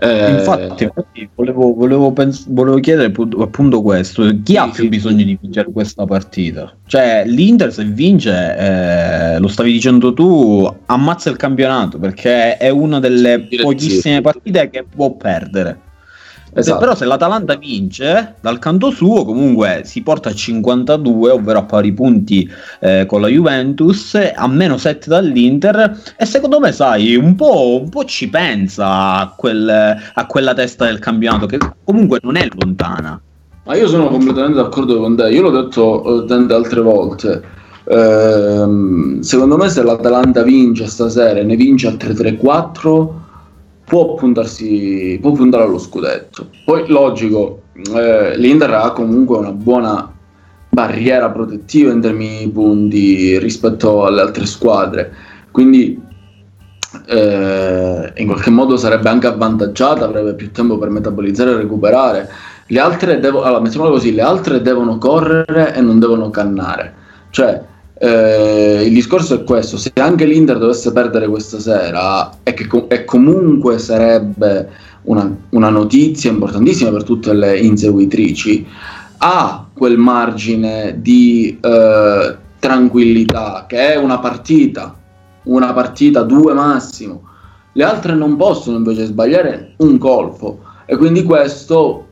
[0.00, 0.30] Eh...
[0.30, 0.88] Infatti,
[1.34, 5.72] volevo, volevo, pens- volevo, chiedere appunto questo, chi sì, ha più sì, bisogno di vincere
[5.72, 6.72] questa partita?
[6.86, 13.00] Cioè l'Inter se vince, eh, lo stavi dicendo tu, ammazza il campionato, perché è una
[13.00, 15.86] delle pochissime partite che può perdere.
[16.52, 16.78] Esatto.
[16.78, 21.92] Però se l'Atalanta vince, dal canto suo comunque si porta a 52, ovvero a pari
[21.92, 22.48] punti
[22.80, 27.88] eh, con la Juventus, a meno 7 dall'Inter e secondo me, sai, un po', un
[27.88, 33.20] po ci pensa a, quel, a quella testa del campionato che comunque non è lontana.
[33.64, 37.42] Ma io sono completamente d'accordo con te, io l'ho detto eh, tante altre volte.
[37.84, 43.26] Eh, secondo me se l'Atalanta vince stasera e ne vince a 3-3-4
[43.88, 46.50] può puntarsi può puntare allo scudetto.
[46.64, 47.62] Poi logico,
[47.96, 50.12] eh, l'Inter ha comunque una buona
[50.68, 55.12] barriera protettiva in termini di punti rispetto alle altre squadre,
[55.50, 56.00] quindi
[57.06, 62.28] eh, in qualche modo sarebbe anche avvantaggiata, avrebbe più tempo per metabolizzare e recuperare.
[62.70, 66.94] Le altre, devo, allora, così, le altre devono correre e non devono cannare.
[67.30, 67.62] Cioè,
[68.00, 73.78] eh, il discorso è questo: se anche l'Inter dovesse perdere questa sera, e com- comunque
[73.78, 74.68] sarebbe
[75.02, 78.66] una, una, notizia importantissima per tutte le inseguitrici,
[79.18, 84.94] ha quel margine di eh, tranquillità che è una partita,
[85.44, 87.22] una partita, due massimo.
[87.72, 92.07] Le altre non possono invece sbagliare un colpo, e quindi questo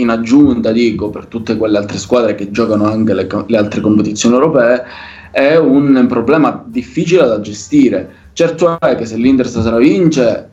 [0.00, 4.34] in aggiunta, dico, per tutte quelle altre squadre che giocano anche le, le altre competizioni
[4.34, 4.82] europee,
[5.30, 8.10] è un problema difficile da gestire.
[8.32, 10.48] Certo è che se l'Inter stasera vince,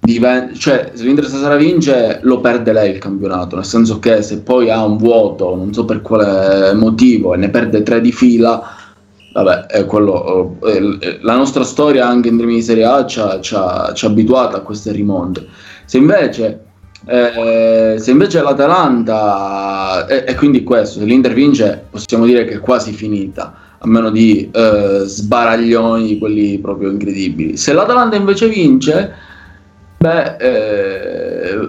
[0.00, 4.40] diven- cioè se l'Inter stasera vince lo perde lei il campionato, nel senso che se
[4.40, 8.62] poi ha un vuoto, non so per quale motivo, e ne perde tre di fila,
[9.32, 13.92] vabbè, è quello, è, la nostra storia anche in termini di Serie A ci ha
[14.02, 15.46] abituato a queste rimonte.
[15.84, 16.65] Se invece
[17.08, 22.58] eh, se invece l'Atalanta, e, e, quindi questo, se l'Inter vince, possiamo dire che è
[22.58, 27.56] quasi finita, a meno di eh, sbaraglioni, quelli proprio incredibili.
[27.56, 29.14] Se l'Atalanta invece vince,
[29.98, 31.68] beh, eh,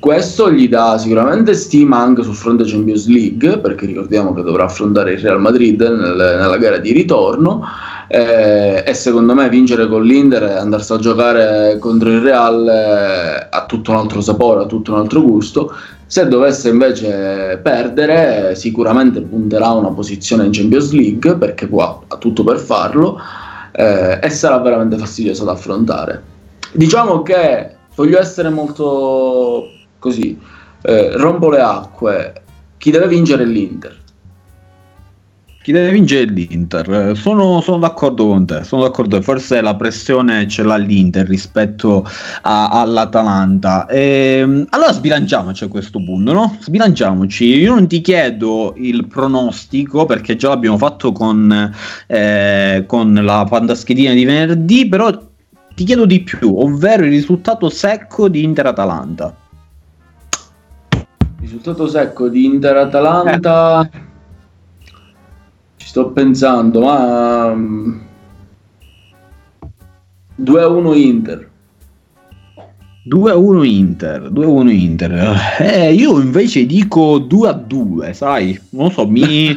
[0.00, 5.12] questo gli dà sicuramente stima anche sul fronte Champions League, perché ricordiamo che dovrà affrontare
[5.12, 7.62] il Real Madrid nel, nella gara di ritorno
[8.10, 13.48] eh, e secondo me vincere con l'Inter e andarsi a giocare contro il Real eh,
[13.50, 15.72] ha tutto un altro sapore, ha tutto un altro gusto.
[16.06, 22.42] Se dovesse invece perdere, sicuramente punterà una posizione in Champions League perché può, ha tutto
[22.44, 23.20] per farlo
[23.72, 26.22] eh, e sarà veramente fastidioso da affrontare.
[26.72, 30.38] Diciamo che voglio essere molto così,
[30.80, 32.42] eh, rompo le acque.
[32.78, 33.96] Chi deve vincere è l'Inter
[35.68, 37.12] chi deve vincere l'Inter.
[37.14, 39.20] Sono, sono, d'accordo con te, sono d'accordo.
[39.20, 42.08] Forse la pressione ce l'ha l'Inter rispetto
[42.40, 43.84] a, all'Atalanta.
[43.84, 46.56] E, ehm, allora sbilanciamoci a questo punto, no?
[46.58, 47.44] Sbilanciamoci.
[47.44, 51.74] Io non ti chiedo il pronostico perché già l'abbiamo fatto con,
[52.06, 55.10] eh, con la pandaschedina di venerdì, però
[55.74, 59.36] ti chiedo di più, ovvero il risultato secco di Inter-Atalanta.
[61.40, 64.06] Risultato secco di Inter-Atalanta.
[65.88, 67.50] Ci sto pensando, ma...
[67.54, 67.98] mm,
[70.42, 71.50] 2-1 Inter.
[73.08, 75.34] 2-1 Inter, 2-1 Inter.
[75.60, 78.60] Eh, io invece dico 2-2, sai?
[78.72, 79.46] Non lo so, mi...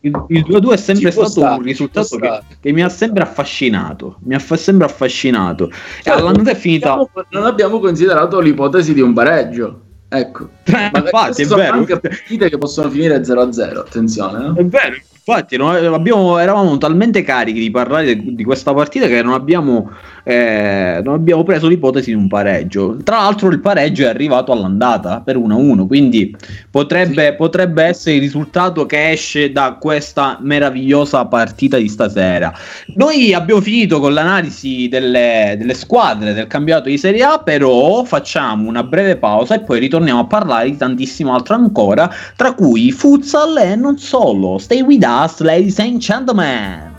[0.00, 4.18] il, il 2-2 è sempre stato stare, un risultato che, che mi ha sempre affascinato.
[4.24, 5.70] Mi ha fa- sempre affascinato.
[5.70, 6.92] E Certo, all'andata è finita...
[6.92, 9.80] abbiamo- non abbiamo considerato l'ipotesi di un pareggio.
[10.10, 10.50] Ecco.
[10.64, 11.72] Eh, Ma infatti, è sono vero.
[11.72, 14.38] anche partite che possono finire 0-0, attenzione.
[14.46, 14.54] no?
[14.56, 19.90] È vero, infatti abbiamo- eravamo talmente carichi di parlare di questa partita che non abbiamo,
[20.24, 22.96] eh, non abbiamo preso l'ipotesi di un pareggio.
[23.02, 26.34] Tra l'altro il pareggio è arrivato all'andata per 1-1, quindi
[26.70, 32.52] potrebbe, potrebbe essere il risultato che esce da questa meravigliosa partita di stasera.
[32.96, 38.68] Noi abbiamo finito con l'analisi delle, delle squadre del campionato di Serie A, però facciamo
[38.68, 43.56] una breve pausa e poi ritorniamo a parlare di tantissimo altro ancora, tra cui futsal
[43.58, 44.58] e non solo.
[44.58, 46.90] Stay with us, ladies and gentlemen.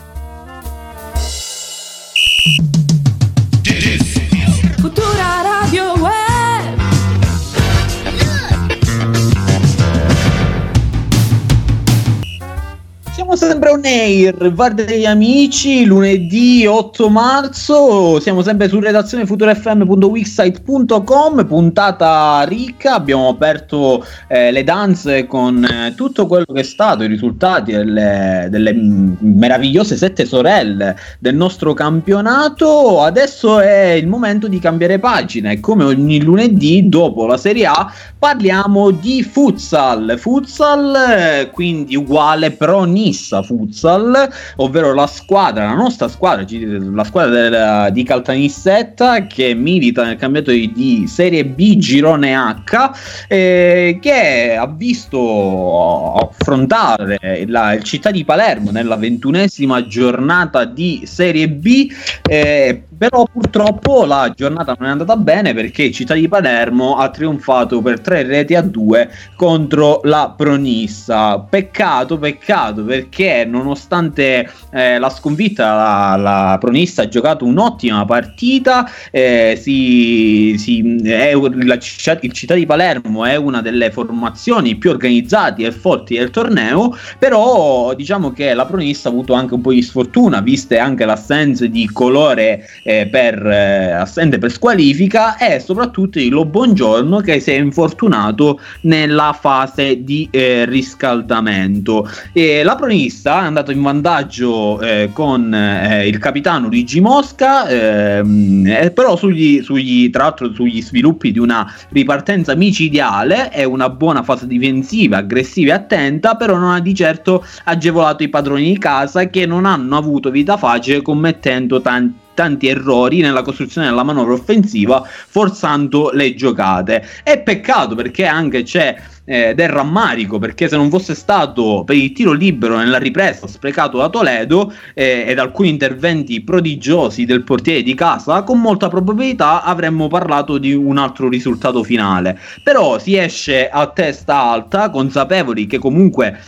[13.32, 21.46] Siamo sempre on air, Varde degli Amici, lunedì 8 marzo, siamo sempre su redazione futurefm.wixsite.com,
[21.46, 27.08] puntata ricca, abbiamo aperto eh, le danze con eh, tutto quello che è stato, i
[27.08, 34.60] risultati delle, delle mm, meravigliose sette sorelle del nostro campionato, adesso è il momento di
[34.60, 41.50] cambiare pagina e come ogni lunedì dopo la Serie A parliamo di futsal, futsal eh,
[41.50, 42.84] quindi uguale pro
[43.22, 50.04] Nissa Futsal, ovvero la squadra, la nostra squadra, la squadra del- di Caltanissetta che milita
[50.04, 52.92] nel campionato di, di Serie B Girone H,
[53.28, 61.48] eh, che ha visto affrontare la- il Città di Palermo nella ventunesima giornata di Serie
[61.48, 61.92] B,
[62.28, 67.82] eh, però purtroppo la giornata non è andata bene perché Città di Palermo ha trionfato
[67.82, 71.40] per tre reti a due contro la Pronissa.
[71.40, 79.58] Peccato, peccato perché nonostante eh, la sconfitta la, la Pronissa ha giocato un'ottima partita, eh,
[79.60, 81.80] si, si- è la
[82.22, 87.96] il Città di Palermo è una delle formazioni più organizzate e forti del torneo, però
[87.96, 91.90] diciamo che la Pronissa ha avuto anche un po' di sfortuna, viste anche l'assenza di
[91.92, 97.56] colore eh, per eh, assente per squalifica e soprattutto di Lo Buongiorno che si è
[97.56, 102.10] infortunato nella fase di eh, riscaldamento.
[102.34, 108.66] E la pronista è andato in vantaggio eh, con eh, il capitano Luigi Mosca, ehm,
[108.68, 114.24] eh, però sugli, sugli- tra l'altro sugli sviluppi di una ripartenza micidiale e una buona
[114.24, 119.26] fase difensiva, aggressiva e attenta, però non ha di certo agevolato i padroni di casa
[119.26, 125.04] che non hanno avuto vita facile commettendo tanti tanti errori nella costruzione della manovra offensiva
[125.06, 127.06] forzando le giocate.
[127.24, 132.12] E peccato perché anche c'è eh, del rammarico perché se non fosse stato per il
[132.12, 137.94] tiro libero nella ripresa sprecato da Toledo eh, ed alcuni interventi prodigiosi del portiere di
[137.94, 142.40] casa con molta probabilità avremmo parlato di un altro risultato finale.
[142.64, 146.40] Però si esce a testa alta consapevoli che comunque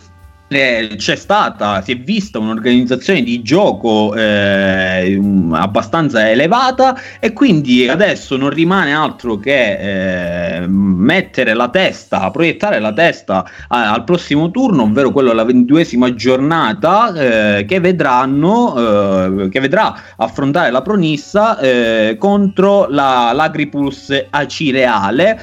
[0.55, 5.19] eh, c'è stata, si è vista un'organizzazione di gioco eh,
[5.51, 12.93] abbastanza elevata e quindi adesso non rimane altro che eh, mettere la testa, proiettare la
[12.93, 19.95] testa al prossimo turno, ovvero quello della ventuesima giornata eh, che vedranno, eh, che vedrà
[20.17, 25.41] affrontare la Pronissa eh, contro la, l'Agripulse Acireale,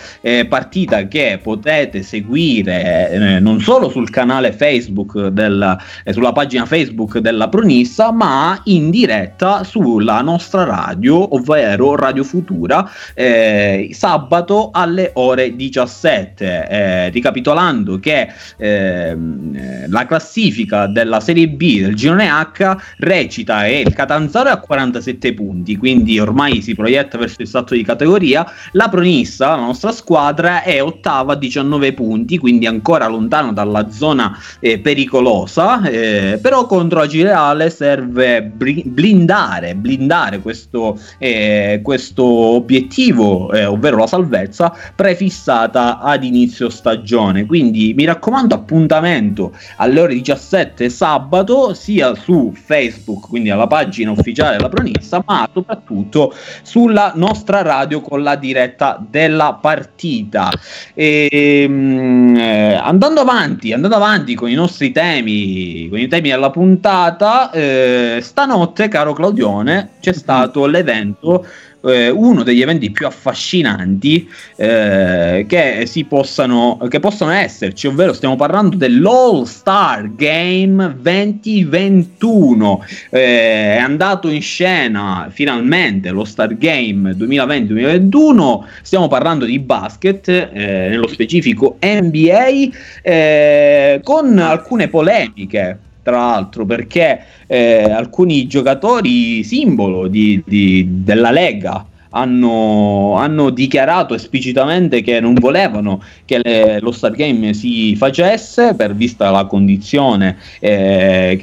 [0.48, 7.48] partita che potete seguire non solo sul canale Facebook del, eh, sulla pagina Facebook della
[7.48, 16.68] Pronissa, ma in diretta sulla nostra radio, ovvero Radio Futura, eh, sabato alle ore 17.
[16.68, 23.80] Eh, ricapitolando che ehm, eh, la classifica della Serie B del girone H recita e
[23.80, 28.46] il Catanzaro è a 47 punti, quindi ormai si proietta verso il salto di categoria.
[28.72, 34.36] La Pronissa, la nostra squadra, è ottava a 19 punti, quindi ancora lontano dalla zona
[34.60, 43.66] eh, pericolosa, eh, però contro Agi Reale serve blindare, blindare questo, eh, questo obiettivo, eh,
[43.66, 47.46] ovvero la salvezza, prefissata ad inizio stagione.
[47.46, 54.56] Quindi mi raccomando appuntamento alle ore 17 sabato, sia su Facebook, quindi alla pagina ufficiale
[54.56, 60.50] della Pronissa, ma soprattutto sulla nostra radio con la diretta della partita.
[60.94, 66.50] E, ehm, eh, andando avanti, andando avanti con i nostri temi, con i temi della
[66.50, 71.46] puntata, eh, stanotte, caro Claudione, c'è stato l'evento
[71.84, 78.36] eh, uno degli eventi più affascinanti eh, che, si possano, che possono esserci, ovvero stiamo
[78.36, 82.84] parlando dell'All Star Game 2021.
[83.10, 88.60] Eh, è andato in scena finalmente lo Star Game 2020-2021.
[88.82, 90.48] Stiamo parlando di basket, eh,
[90.90, 92.68] nello specifico NBA,
[93.02, 101.84] eh, con alcune polemiche tra l'altro, perché eh, alcuni giocatori simbolo di, di, della Lega
[102.10, 108.94] hanno, hanno, dichiarato esplicitamente che non volevano che le, lo Star Game si facesse per
[108.94, 111.36] vista la condizione eh,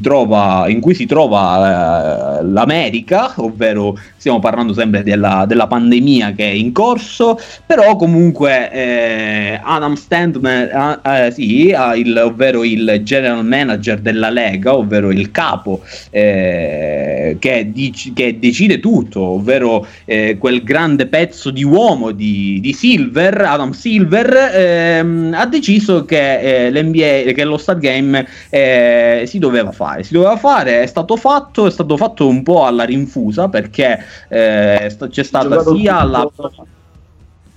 [0.00, 6.44] trova, in cui si trova eh, l'America, ovvero stiamo parlando sempre della, della, pandemia che
[6.44, 13.44] è in corso, però comunque eh, Adam Standman, eh, eh, sì, il, ovvero il general
[13.44, 20.62] manager della Lega, ovvero il capo eh, che, dic- che decide tutto, ovvero eh, quel
[20.64, 27.32] grande pezzo di uomo di, di Silver, Adam Silver, ehm, ha deciso che eh, l'NBA,
[27.32, 30.02] che lo Star Game eh, si doveva fare.
[30.02, 34.96] Si doveva fare, è stato fatto, è stato fatto un po' alla rinfusa perché eh,
[35.10, 36.30] c'è stata sia la.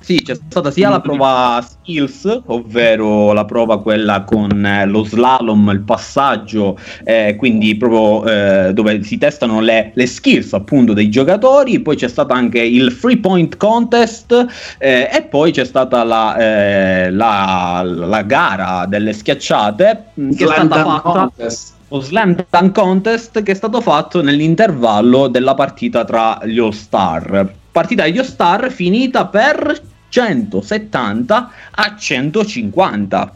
[0.02, 5.70] Sì, c'è stata sia la prova skills, ovvero la prova quella con eh, lo slalom,
[5.70, 11.80] il passaggio, eh, quindi proprio eh, dove si testano le, le, skills appunto dei giocatori,
[11.82, 14.48] poi c'è stato anche il free point contest
[14.80, 20.62] eh, e poi c'è stata la, eh, la, la gara delle schiacciate mm, che Slam
[20.62, 21.12] è stata fatta.
[21.12, 26.72] Contest lo Slam Dunk Contest che è stato fatto nell'intervallo della partita tra gli All
[26.72, 27.54] Star.
[27.70, 33.34] Partita degli All Star finita per 170 a 150.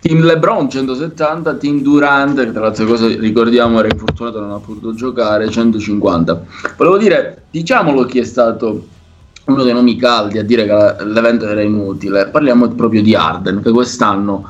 [0.00, 4.58] Team LeBron 170, Team Durant, che tra le altre cose ricordiamo era infortunato, non ha
[4.58, 6.44] potuto giocare, 150.
[6.76, 8.88] Volevo dire, diciamolo chi è stato
[9.44, 12.28] uno dei nomi caldi a dire che l'evento era inutile.
[12.28, 14.44] Parliamo proprio di Arden, che quest'anno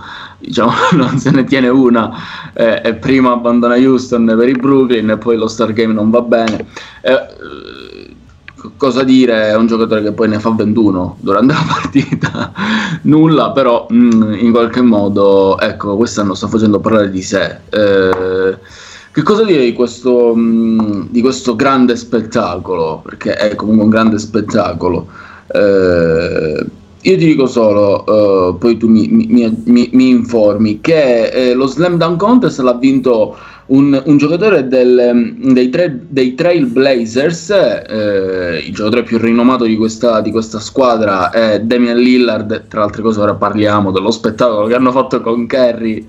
[0.44, 2.10] diciamo, non se ne tiene una
[2.52, 6.20] eh, e prima abbandona Houston per i Brooklyn e poi lo Star Game non va
[6.20, 6.66] bene.
[7.00, 7.26] Eh,
[8.76, 12.52] cosa dire, è un giocatore che poi ne fa 21 durante la partita,
[13.02, 17.58] nulla, però mh, mm, in qualche modo, ecco, quest'anno sta facendo parlare di sé.
[17.68, 18.58] Eh,
[19.10, 23.00] che cosa dire di questo, mm, di questo, grande spettacolo?
[23.04, 25.06] Perché è comunque un grande spettacolo.
[25.48, 26.66] Eh,
[27.02, 31.66] io ti dico solo, uh, poi tu mi, mi, mi, mi informi, che eh, lo
[31.66, 33.36] Slam Dunk Contest l'ha vinto
[33.66, 40.20] un, un giocatore del, dei, tre, dei Trailblazers, eh, il giocatore più rinomato di questa,
[40.20, 44.92] di questa, squadra è Damian Lillard, tra altre cose ora parliamo dello spettacolo che hanno
[44.92, 46.06] fatto con Kerry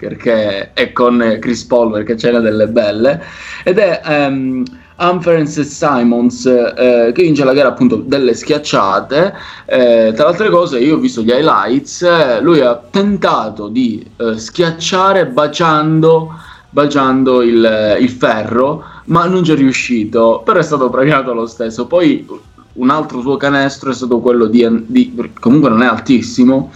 [0.73, 3.21] e con Chris Paul perché c'era delle belle,
[3.63, 4.01] ed è...
[4.05, 4.63] Um,
[4.97, 9.33] Humphreys e Simons eh, che vince la gara appunto delle schiacciate
[9.65, 14.05] eh, tra le altre cose io ho visto gli highlights eh, lui ha tentato di
[14.17, 16.31] eh, schiacciare baciando
[16.73, 21.85] baciando il, il ferro, ma non ci è riuscito, però è stato premiato lo stesso.
[21.85, 22.27] Poi
[22.73, 26.71] un altro suo canestro è stato quello di, di comunque non è altissimo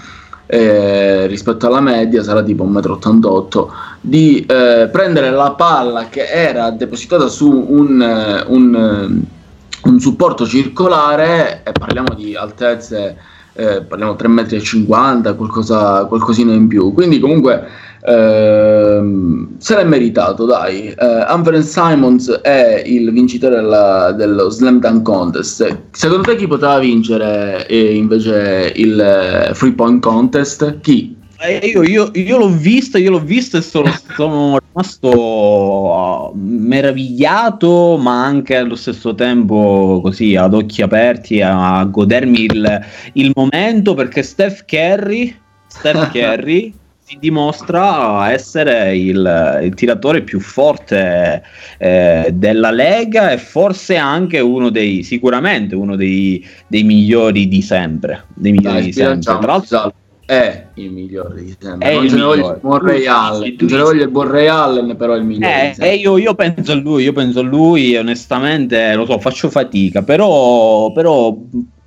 [0.48, 3.72] eh, rispetto alla media, sarà tipo 1,88 m,
[4.02, 10.46] di eh, prendere la palla che era depositata su un, eh, un, eh, un supporto
[10.46, 13.18] circolare, e parliamo di altezze,
[13.54, 17.68] eh, parliamo 3,50 m, qualcosa, qualcosina in più, quindi comunque
[18.08, 20.96] Uh, se l'è meritato, dai.
[20.98, 25.78] Uh, Humphrey Simons è il vincitore della, dello Slam Dunk Contest.
[25.92, 30.80] Secondo te chi poteva vincere eh, invece il eh, Free Point Contest?
[30.80, 31.18] Chi?
[31.40, 38.24] Eh, io, io, io, l'ho visto, io l'ho visto e sono, sono rimasto meravigliato, ma
[38.24, 44.64] anche allo stesso tempo così ad occhi aperti a godermi il, il momento perché Steph
[44.66, 45.36] Curry,
[45.68, 46.74] Steph Curry
[47.08, 51.42] si dimostra essere il, il tiratore più forte
[51.78, 58.26] eh, della Lega e forse anche uno dei, sicuramente uno dei, dei migliori di sempre.
[58.34, 59.22] Dei migliori Dai, di sempre.
[59.22, 59.94] Tra l'altro,
[60.26, 61.88] è il migliore di sempre.
[61.88, 62.42] È non il migliore.
[62.42, 65.24] il buon Ray Allen, non ce ne voglio il buon Ray Allen, però è il
[65.24, 65.54] migliore.
[65.54, 65.92] Eh, sempre.
[65.92, 70.02] e io, io penso a lui, io penso a lui, onestamente, lo so, faccio fatica,
[70.02, 71.34] però, però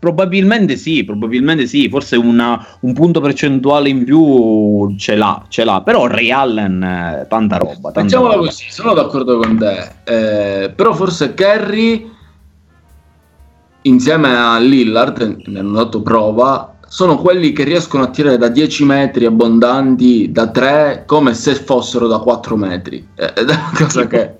[0.00, 5.82] probabilmente sì, probabilmente sì, forse una- un punto percentuale in più ce l'ha, ce l'ha,
[5.82, 8.46] però Ray Allen, eh, tanta roba, tanta Facciamola roba.
[8.46, 12.10] così, sono d'accordo con te, eh, però forse Kerry
[13.82, 18.84] insieme a Lillard, ne hanno dato prova, sono quelli che riescono a tirare da 10
[18.84, 23.06] metri abbondanti, da 3, come se fossero da 4 metri.
[23.14, 24.36] Eh, Ed è una cosa che...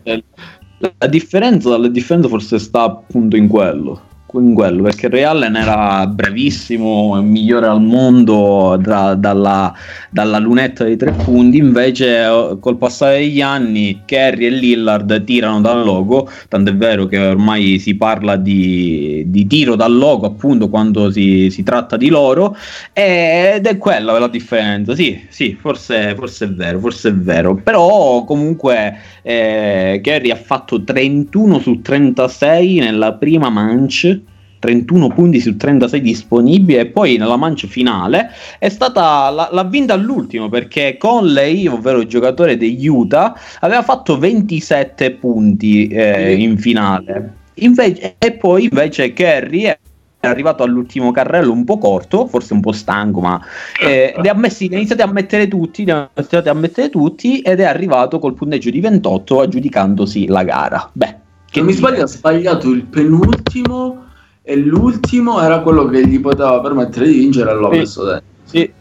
[0.99, 4.01] La differenza, la differenza forse sta appunto in quello.
[4.33, 9.75] In quello perché Ray Allen era bravissimo, migliore al mondo da- dalla,
[10.09, 11.57] dalla lunetta dei tre punti.
[11.57, 16.29] Invece, eh, col passare degli anni, Kerry e Lillard tirano dal logo.
[16.49, 21.65] Tant'è vero che ormai si parla di, di tiro dal logo, appunto, quando si, si
[21.65, 22.57] tratta di loro.
[22.93, 24.95] Ed è quella la differenza.
[24.95, 27.57] Sì, sì, forse, forse è vero, forse è vero.
[27.57, 34.20] Però, comunque, eh, Kerry ha fatto 31 su 36 nella prima manche
[34.61, 39.95] 31 punti su 36 disponibili e poi nella mancia finale è stata l'ha, l'ha vinta
[39.95, 47.39] all'ultimo perché Conley, ovvero il giocatore degli Utah, aveva fatto 27 punti eh, in finale.
[47.55, 49.79] Invece, e poi invece Kerry è
[50.27, 53.41] arrivato all'ultimo carrello un po' corto, forse un po' stanco, ma
[53.83, 56.91] eh, li ha messi, li ha iniziati a mettere tutti, li ha iniziati a mettere
[56.91, 60.91] tutti ed è arrivato col punteggio di 28 aggiudicandosi la gara.
[60.93, 61.17] Beh,
[61.51, 64.09] che non mi sbaglio ha sbagliato il penultimo
[64.43, 67.79] e l'ultimo era quello che gli poteva permettere di vincere e l'ho Sì.
[67.79, 68.25] messo dentro.
[68.45, 68.73] Sì,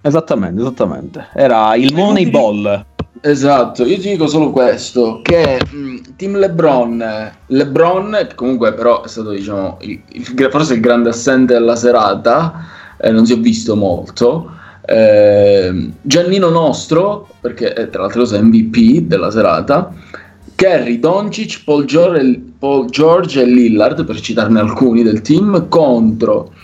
[0.00, 1.26] esattamente, esattamente.
[1.34, 2.84] Era il Moneyball.
[3.20, 9.08] Esatto, io ti dico solo questo, che mh, Team LeBron, LeBron, che comunque però è
[9.08, 12.52] stato diciamo il- il- forse il grande assente della serata,
[12.98, 14.50] eh, non si è visto molto,
[14.84, 19.90] eh, Giannino Nostro, perché tra l'altro è MVP della serata,
[20.64, 26.54] Kerry, Doncic, Paul George, Paul George e Lillard, per citarne alcuni del team, contro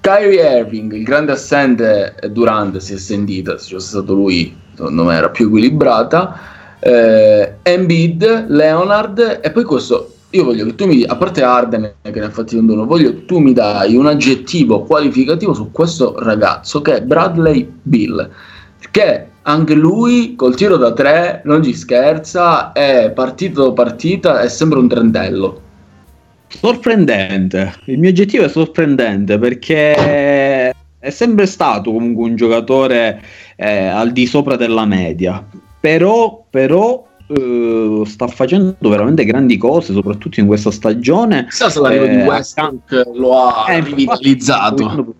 [0.00, 5.14] Kyrie Irving, il grande assente Durant si è sentita, se fosse stato lui, secondo me
[5.14, 6.38] era più equilibrata.
[6.78, 12.20] Eh, Embiid, Leonard e poi questo io voglio che tu mi a parte Arden che
[12.20, 16.16] ne ha fatti un dono, voglio che tu mi dai un aggettivo qualificativo su questo
[16.18, 18.28] ragazzo che è Bradley Bill,
[18.90, 24.48] che anche lui col tiro da tre non ci scherza, è partita dopo partita, è
[24.48, 25.62] sempre un trentello.
[26.48, 27.72] Sorprendente.
[27.86, 29.94] Il mio oggettivo è sorprendente perché
[30.98, 33.22] è sempre stato comunque un giocatore
[33.56, 35.42] eh, al di sopra della media.
[35.80, 41.46] Però, però eh, sta facendo veramente grandi cose, soprattutto in questa stagione.
[41.48, 44.82] Chissà se l'arrivo di Eh, Westbrook lo ha Eh, rivitalizzato.
[44.82, 45.14] infatti,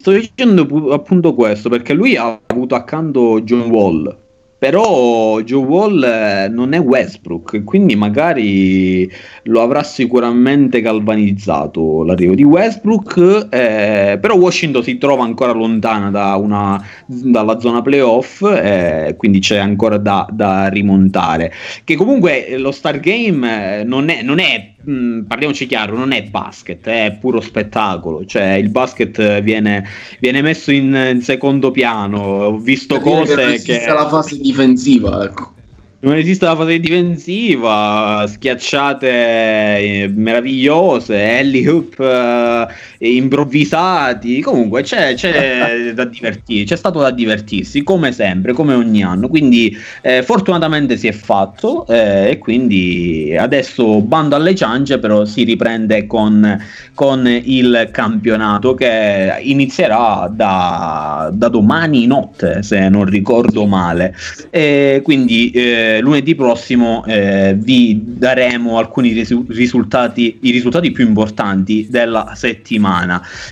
[0.00, 4.16] Sto dicendo pu- appunto questo perché lui ha avuto accanto John Wall.
[4.60, 9.10] Però John Wall eh, non è Westbrook, quindi magari
[9.44, 13.46] lo avrà sicuramente galvanizzato l'arrivo di Westbrook.
[13.50, 19.56] eh, però Washington si trova ancora lontana da una- dalla zona playoff, eh, quindi c'è
[19.56, 21.52] ancora da, da rimontare.
[21.82, 26.22] Che comunque lo Star Game eh, non è, non è mh, parliamoci chiaro, non è
[26.24, 28.24] basket, è puro spettacolo.
[28.24, 29.84] Cioè, il basket viene,
[30.18, 32.18] viene messo in, in secondo piano.
[32.20, 33.52] Ho visto Per cose non che.
[33.54, 35.54] esiste la fase difensiva, ecco.
[36.02, 42.66] Non esiste la fase difensiva, schiacciate eh, meravigliose, alley hoop eh,
[43.00, 44.40] improvvisati.
[44.40, 49.28] Comunque c'è, c'è da divertirsi, c'è stato da divertirsi come sempre, come ogni anno.
[49.28, 55.44] Quindi eh, fortunatamente si è fatto eh, e quindi adesso bando alle ciance, però si
[55.44, 56.58] riprende con,
[56.94, 64.14] con il campionato che inizierà da, da domani notte, se non ricordo male.
[64.50, 71.86] E quindi eh, lunedì prossimo eh, vi daremo alcuni risu- risultati, i risultati più importanti
[71.88, 72.89] della settimana.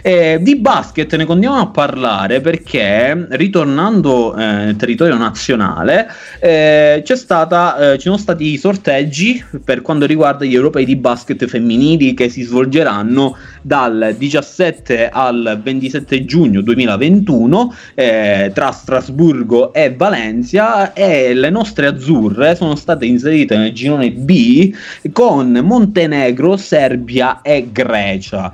[0.02, 6.10] Eh, di basket ne continuiamo a parlare perché ritornando eh, nel territorio nazionale
[6.40, 12.14] eh, stata, eh, ci sono stati sorteggi per quanto riguarda gli europei di basket femminili
[12.14, 21.34] che si svolgeranno dal 17 al 27 giugno 2021 eh, tra Strasburgo e Valencia e
[21.34, 24.74] le nostre azzurre sono state inserite nel girone B
[25.12, 28.52] con Montenegro, Serbia e Grecia.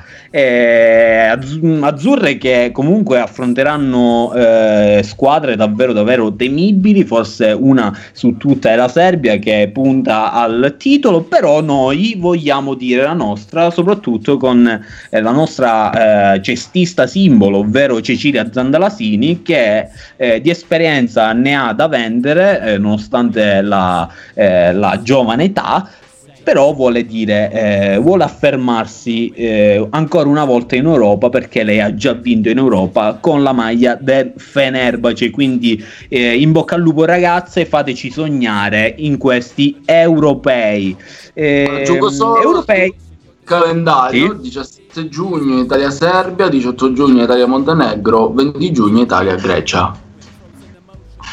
[0.75, 1.39] Eh,
[1.83, 8.89] azzurre che comunque affronteranno eh, squadre davvero davvero temibili, forse una su tutte è la
[8.89, 14.67] Serbia che punta al titolo, però noi vogliamo dire la nostra, soprattutto con
[15.11, 21.73] eh, la nostra eh, cestista simbolo, ovvero Cecilia Zandalasini, che eh, di esperienza ne ha
[21.73, 25.89] da vendere, eh, nonostante la, la giovane età,
[26.45, 31.95] però vuole dire, eh, vuole affermarsi eh, ancora una volta in Europa perché lei ha
[31.95, 37.07] già vinto in Europa con la maglia del Fenerbahce, quindi eh, in bocca al lupo
[37.07, 40.95] ragazze, fateci sognare in questi europei.
[41.33, 42.95] Eh, europei
[43.45, 44.41] calendario sì.
[44.43, 50.01] 17 giugno Italia-Serbia 18 giugno Italia-Montenegro 20 giugno Italia-Grecia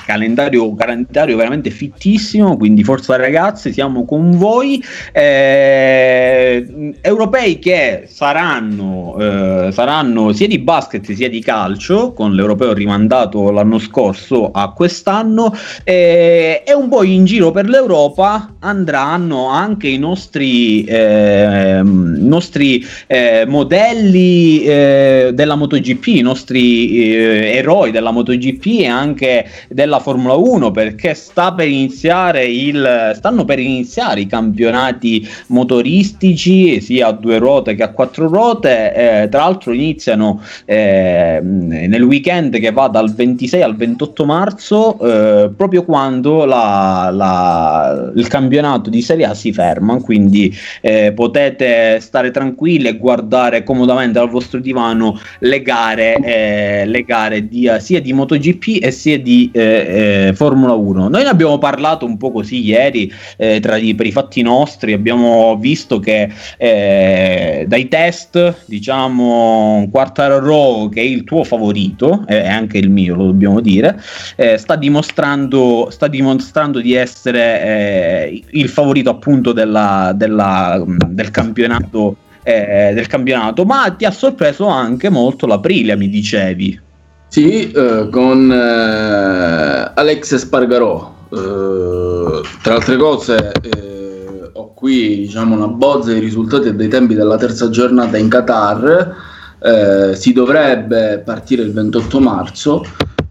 [0.06, 4.84] calendario, calendario veramente fittissimo, quindi forza ragazzi, siamo con voi.
[5.12, 13.52] Eh, europei che saranno, eh, saranno sia di basket sia di calcio, con l'europeo rimandato
[13.52, 19.98] l'anno scorso a quest'anno, eh, e un po' in giro per l'Europa andranno anche i
[19.98, 28.88] nostri, ehm, nostri eh, modelli eh, della MotoGP, i nostri eh, eroi della MotoGP e
[28.88, 36.82] anche della Formula 1 perché sta per iniziare il, stanno per iniziare i campionati motoristici
[36.82, 38.94] sia a due ruote che a quattro ruote.
[38.94, 45.50] Eh, tra l'altro iniziano eh, nel weekend che va dal 26 al 28 marzo, eh,
[45.56, 49.98] proprio quando la, la, il campionato di Serie A si ferma.
[50.02, 57.04] Quindi eh, potete stare tranquilli e guardare comodamente dal vostro divano le gare, eh, le
[57.04, 59.50] gare di, sia di MotoGP e sia di
[59.88, 61.10] eh, eh, Formula 1.
[61.10, 65.58] Noi ne abbiamo parlato un po' così ieri eh, tra per i fatti nostri, abbiamo
[65.58, 72.90] visto che eh, dai test, diciamo, Quartaro che è il tuo favorito, è anche il
[72.90, 74.02] mio, lo dobbiamo dire,
[74.36, 82.18] eh, sta, dimostrando, sta dimostrando di essere eh, il favorito appunto della, della, del campionato.
[82.44, 86.90] Eh, del campionato, ma ti ha sorpreso anche molto l'Aprilia, mi dicevi.
[87.32, 91.16] Sì, eh, con eh, Alex Spargarò.
[91.30, 97.38] Eh, tra altre cose, eh, ho qui diciamo, una bozza dei risultati dei tempi della
[97.38, 99.16] terza giornata in Qatar.
[99.64, 102.84] Eh, si dovrebbe partire il 28 marzo.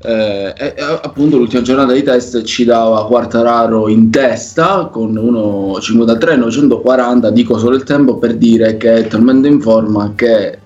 [0.03, 7.31] Eh, e, appunto l'ultima giornata di test ci dava Quartararo in testa con 1.53 940
[7.33, 10.61] dico solo il tempo per dire che è talmente in forma che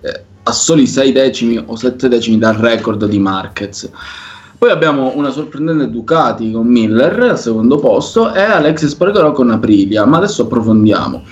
[0.44, 3.90] a soli 6 decimi o 7 decimi dal record di Marquez.
[4.56, 10.06] Poi abbiamo una sorprendente Ducati con Miller al secondo posto e Alex Spargarò con Aprilia,
[10.06, 11.22] ma adesso approfondiamo.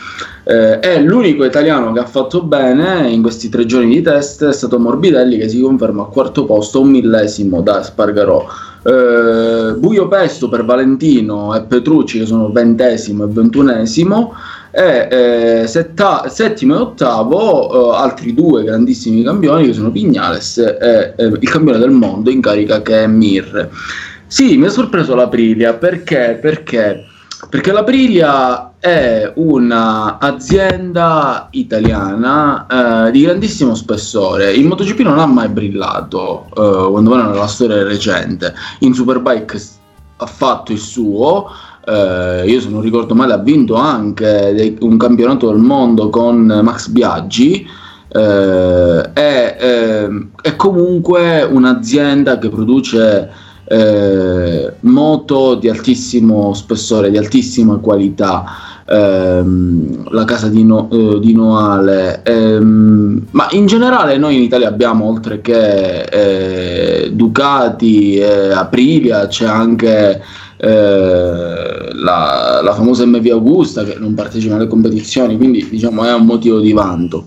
[0.45, 4.53] Eh, è l'unico italiano che ha fatto bene in questi tre giorni di test è
[4.53, 8.45] stato Morbidelli che si conferma al quarto posto, un millesimo da Spargarò.
[8.83, 14.35] Eh, Buio Pesto per Valentino e Petrucci che sono ventesimo e ventunesimo
[14.75, 21.14] e eh, setta- settimo e ottavo eh, altri due grandissimi campioni che sono Pignales e
[21.16, 23.68] eh, il campione del mondo in carica che è Mir.
[24.27, 26.39] Sì, mi ha sorpreso l'Aprilia perché?
[26.41, 27.05] Perché?
[27.51, 30.68] Perché l'Aprilia è un'azienda
[31.51, 32.66] italiana
[33.07, 34.53] eh, di grandissimo spessore.
[34.53, 38.55] Il MotoGP non ha mai brillato, eh, quando meno nella storia recente.
[38.81, 39.61] In Superbike
[40.16, 41.51] ha fatto il suo,
[41.85, 46.89] eh, io se non ricordo male ha vinto anche un campionato del mondo con Max
[46.89, 47.66] Biaggi
[48.14, 53.30] eh, è, eh, è, comunque un'azienda che produce
[53.64, 58.45] eh, moto di altissimo spessore, di altissima qualità.
[58.85, 64.68] Ehm, la casa di, no, eh, di Noale, ehm, ma in generale noi in Italia
[64.68, 70.20] abbiamo oltre che eh, Ducati, Aprilia, c'è anche eh,
[70.69, 76.61] la, la, famosa MV Augusta che non partecipa alle competizioni, quindi diciamo è un motivo
[76.61, 77.27] di vanto.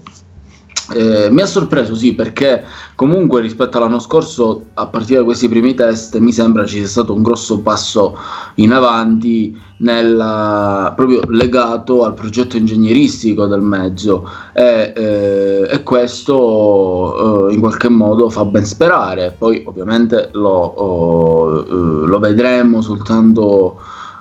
[0.93, 2.63] Eh, mi ha sorpreso sì perché
[2.93, 7.11] comunque rispetto all'anno scorso a partire da questi primi test mi sembra ci sia stato
[7.11, 8.15] un grosso passo
[8.55, 14.29] in avanti nella, proprio legato al progetto ingegneristico del mezzo.
[14.53, 19.35] E, eh, e questo eh, in qualche modo fa ben sperare.
[19.37, 23.79] Poi ovviamente lo, oh, eh, lo vedremo soltanto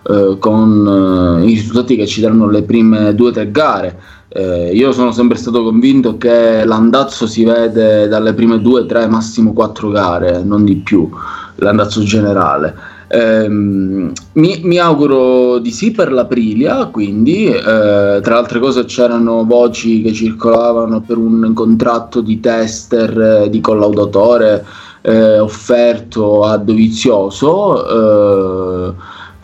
[0.08, 4.00] eh, con i risultati che ci daranno le prime due o tre gare
[4.36, 9.52] eh, io sono sempre stato convinto che l'andazzo si vede dalle prime due, tre, massimo
[9.52, 11.08] quattro gare, non di più,
[11.56, 12.74] l'andazzo generale.
[13.06, 20.02] Ehm, mi, mi, auguro di sì per l'Aprilia, quindi eh, tra altre cose c'erano voci
[20.02, 24.66] che circolavano per un contratto di tester eh, di collaudatore
[25.02, 28.94] eh, offerto a Dovizioso, eh,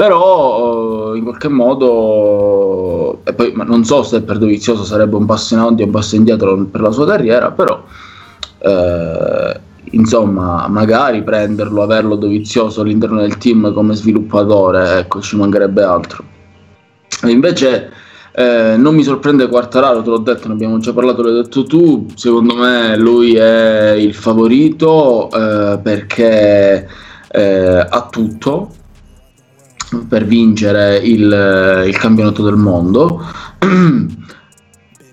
[0.00, 5.60] però eh, in qualche modo, poi non so se per Dovizioso sarebbe un passo in
[5.60, 7.84] avanti o un passo indietro per la sua carriera, però
[8.60, 9.60] eh,
[9.90, 16.24] insomma, magari prenderlo, averlo dovizioso all'interno del team come sviluppatore, ecco, ci mancherebbe altro.
[17.22, 17.92] E invece
[18.32, 22.06] eh, non mi sorprende Quartararo, te l'ho detto, ne abbiamo già parlato, l'hai detto tu,
[22.14, 26.88] secondo me lui è il favorito eh, perché
[27.32, 28.78] eh, ha tutto
[30.08, 33.22] per vincere il, il campionato del mondo.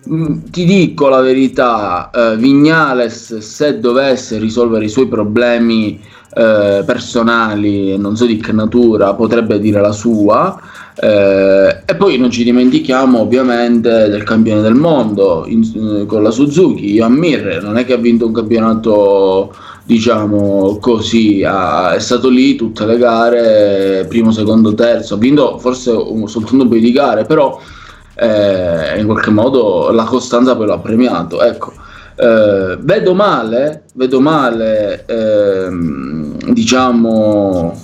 [0.10, 5.99] Mm, ti dico la verità, eh, Vignales se dovesse risolvere i suoi problemi
[6.34, 10.58] eh, personali, non so di che natura, potrebbe dire la sua.
[10.99, 15.62] Eh, e poi non ci dimentichiamo ovviamente del campione del mondo in,
[16.02, 19.54] eh, con la Suzuki, Johan Mir, non è che ha vinto un campionato
[19.88, 25.92] diciamo così, ha, è stato lì tutte le gare, primo, secondo, terzo, ha vinto forse
[25.92, 27.58] un, soltanto un paio di gare, però
[28.16, 31.42] eh, in qualche modo la costanza poi l'ha premiato.
[31.42, 31.72] Ecco,
[32.16, 37.82] eh, vedo male, vedo male, ehm, diciamo,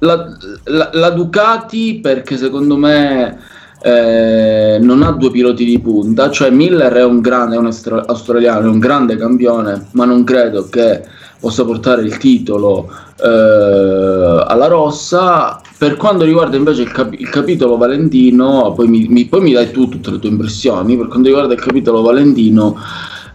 [0.00, 3.38] la, la, la, Ducati perché secondo me
[3.86, 8.66] eh, non ha due piloti di punta, cioè Miller è un grande, è un australiano,
[8.66, 11.04] è un grande campione, ma non credo che
[11.38, 12.90] possa portare il titolo
[13.22, 15.60] eh, alla rossa.
[15.78, 19.70] Per quanto riguarda invece il, cap- il capitolo Valentino, poi mi, mi, poi mi, dai
[19.70, 20.96] tu tutte le tue impressioni.
[20.96, 22.76] Per quanto riguarda il capitolo Valentino,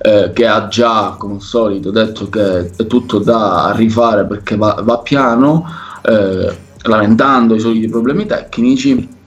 [0.01, 4.81] eh, che ha già, come al solito, detto che è tutto da rifare perché va,
[4.83, 5.63] va piano,
[6.01, 6.53] eh,
[6.83, 9.19] lamentando i soliti problemi tecnici.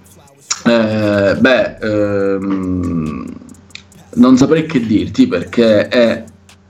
[0.67, 3.27] Eh, beh, ehm,
[4.15, 6.25] non saprei che dirti perché è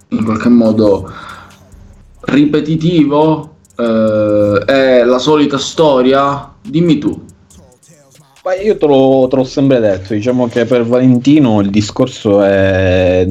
[0.08, 1.10] in qualche modo
[2.22, 6.52] ripetitivo, eh, è la solita storia?
[6.60, 7.22] Dimmi tu.
[8.44, 13.26] Ma io te, lo, te l'ho sempre detto, diciamo che per Valentino il discorso è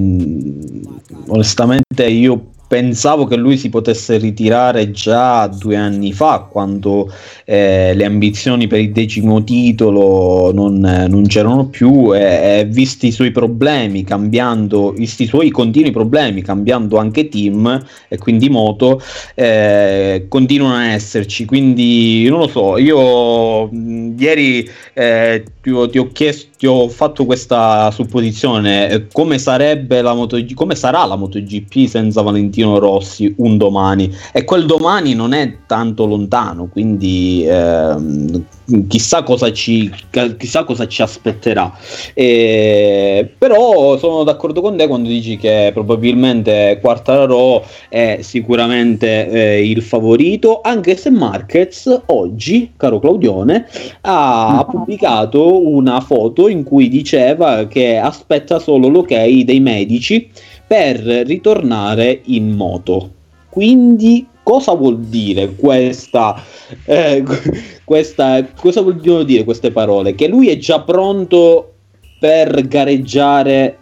[1.28, 7.08] onestamente io pensavo che lui si potesse ritirare già due anni fa, quando
[7.46, 13.12] eh, le ambizioni per il decimo titolo non, non c'erano più, e, e, visti i
[13.12, 19.00] suoi problemi, cambiando, visti i suoi continui problemi, cambiando anche team e quindi moto,
[19.36, 21.46] eh, continuano a esserci.
[21.46, 27.26] Quindi non lo so, io mh, ieri eh, ti, ti, ho chiesto, ti ho fatto
[27.26, 33.58] questa supposizione, eh, come sarebbe la MotoGP, come sarà la MotoGP senza Valentino Rossi un
[33.58, 34.10] domani?
[34.32, 38.46] E quel domani non è tanto lontano, quindi ehm,
[38.88, 39.92] chissà cosa ci,
[40.38, 41.70] chissà cosa ci aspetterà.
[42.14, 49.82] E, però sono d'accordo con te quando dici che probabilmente Quartararo è sicuramente eh, il
[49.82, 53.68] favorito, anche se Marquez oggi, caro Claudione,
[54.02, 59.14] ha pubblicato una foto in cui diceva che aspetta solo l'ok
[59.44, 60.30] dei medici
[60.66, 63.12] per ritornare in moto.
[63.50, 66.42] Quindi cosa vuol dire questa,
[66.86, 67.24] eh,
[67.84, 70.16] questa cosa vogliono dire queste parole?
[70.16, 71.74] Che lui è già pronto
[72.20, 73.78] per gareggiare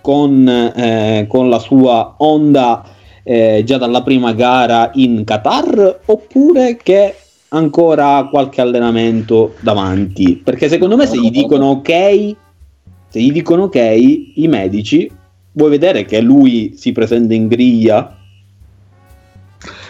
[0.00, 2.84] con, eh, con la sua Honda
[3.24, 7.14] eh, già dalla prima gara in Qatar oppure che
[7.54, 11.90] ancora qualche allenamento davanti perché secondo me se gli dicono ok
[13.08, 15.10] se gli dicono ok i medici
[15.52, 18.18] vuoi vedere che lui si presenta in griglia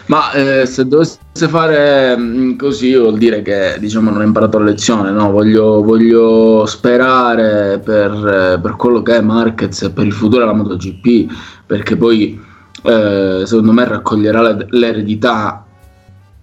[0.07, 4.65] ma eh, se dovesse fare mm, così vuol dire che diciamo, non ha imparato la
[4.65, 5.31] lezione, no?
[5.31, 10.53] voglio, voglio, sperare per, eh, per, quello che è Marquez e per il futuro della
[10.53, 11.33] MotoGP,
[11.65, 12.39] perché poi
[12.83, 15.64] eh, secondo me raccoglierà l'eredità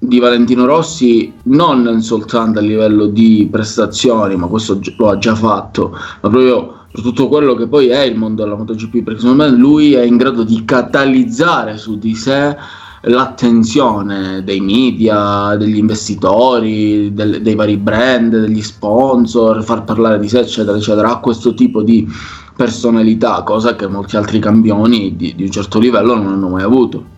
[0.05, 5.91] di Valentino Rossi non soltanto a livello di prestazioni, ma questo lo ha già fatto,
[5.91, 9.51] ma proprio per tutto quello che poi è il mondo della MotoGP, perché secondo me
[9.51, 12.57] lui è in grado di catalizzare su di sé
[13.03, 20.41] l'attenzione dei media, degli investitori, del, dei vari brand, degli sponsor, far parlare di sé,
[20.41, 22.09] eccetera, eccetera, ha questo tipo di
[22.57, 27.12] personalità, cosa che molti altri campioni di, di un certo livello non hanno mai avuto.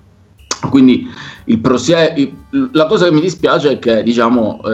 [0.69, 1.09] Quindi
[1.61, 2.33] prosie-
[2.73, 4.71] la cosa che mi dispiace è che diciamo, eh,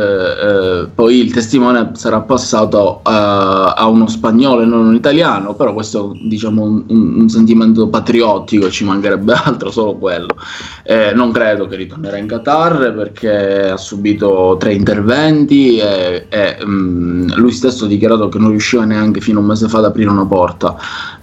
[0.82, 5.72] eh, poi il testimone sarà passato a, a uno spagnolo e non un italiano, però
[5.72, 10.36] questo è diciamo, un, un sentimento patriottico, ci mancherebbe altro, solo quello.
[10.84, 17.30] Eh, non credo che ritornerà in Qatar perché ha subito tre interventi e, e mm,
[17.34, 20.10] lui stesso ha dichiarato che non riusciva neanche fino a un mese fa ad aprire
[20.10, 20.76] una porta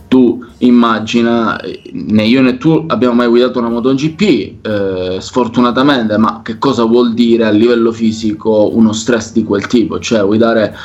[0.07, 1.59] tu immagina,
[1.91, 4.21] né io né tu abbiamo mai guidato una MotoGP,
[4.65, 9.99] eh, sfortunatamente, ma che cosa vuol dire a livello fisico uno stress di quel tipo?
[9.99, 10.75] Cioè guidare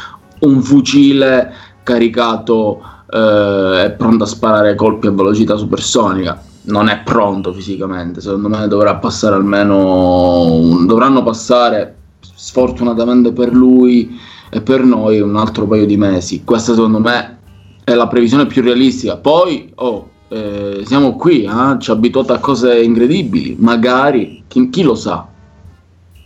[0.41, 2.81] un fucile caricato
[3.11, 6.43] eh, e pronto a sparare colpi a velocità supersonica.
[6.65, 11.97] Non è pronto fisicamente, secondo me dovrà passare almeno, dovranno passare
[12.35, 14.19] sfortunatamente per lui
[14.49, 16.43] e per noi un altro paio di mesi.
[16.45, 17.39] Questa secondo me
[17.85, 19.17] è la previsione più realistica.
[19.17, 21.77] Poi, oh, eh, siamo qui, eh?
[21.79, 25.29] ci ha abituato a cose incredibili, magari, chi, chi, lo sa.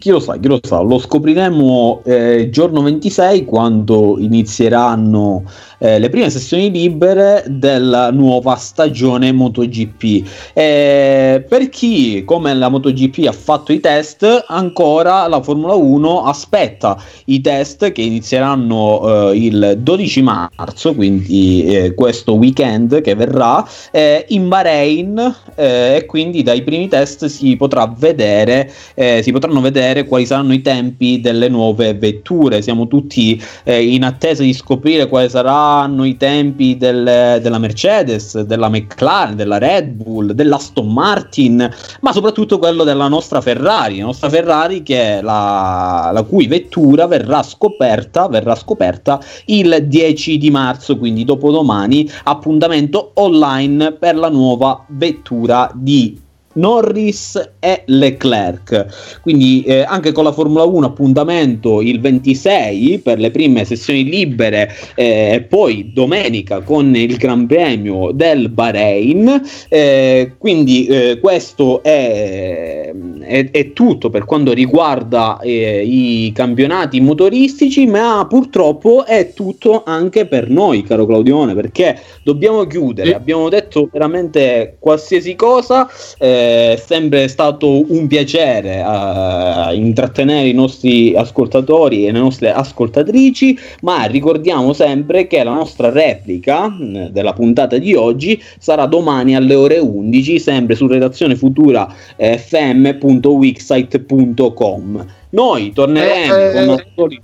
[0.06, 5.42] Chi lo sa, chi lo sa, lo scopriremo eh, giorno 26 quando inizieranno
[5.78, 10.26] eh, le prime sessioni libere della nuova stagione MotoGP.
[10.54, 16.96] Eh, per chi, come la MotoGP, ha fatto i test, ancora la Formula 1 aspetta
[17.26, 24.24] i test che inizieranno eh, il 12 marzo, quindi eh, questo weekend che verrà eh,
[24.28, 30.52] in Bahrain e quindi dai primi test si potrà vedere, si potranno vedere quali saranno
[30.52, 32.62] i tempi delle nuove vetture.
[32.62, 39.36] Siamo tutti in attesa di scoprire sarà saranno i tempi del, della Mercedes, della McLaren,
[39.36, 41.70] della Red Bull, dell'Aston Martin,
[42.00, 47.42] ma soprattutto quello della nostra Ferrari, la nostra Ferrari che la, la cui vettura verrà
[47.42, 55.70] scoperta, verrà scoperta il 10 di marzo, quindi dopodomani, appuntamento online per la nuova vettura
[55.74, 56.24] di
[56.56, 59.20] Norris e Leclerc.
[59.22, 64.72] Quindi eh, anche con la Formula 1 appuntamento il 26 per le prime sessioni libere
[64.94, 69.42] eh, e poi domenica con il Gran Premio del Bahrain.
[69.68, 77.86] Eh, quindi eh, questo è, è, è, tutto per quanto riguarda eh, i campionati motoristici,
[77.86, 83.14] ma purtroppo è tutto anche per noi, caro Claudione, perché dobbiamo chiudere.
[83.14, 85.88] Abbiamo detto veramente qualsiasi cosa.
[86.18, 93.58] Eh, è sempre stato un piacere uh, intrattenere i nostri ascoltatori e le nostre ascoltatrici,
[93.82, 99.54] ma ricordiamo sempre che la nostra replica mh, della puntata di oggi sarà domani alle
[99.54, 105.06] ore 11, sempre su redazione futura eh, fm.wixsite.com.
[105.30, 107.20] Noi torneremo eh, con ascolti.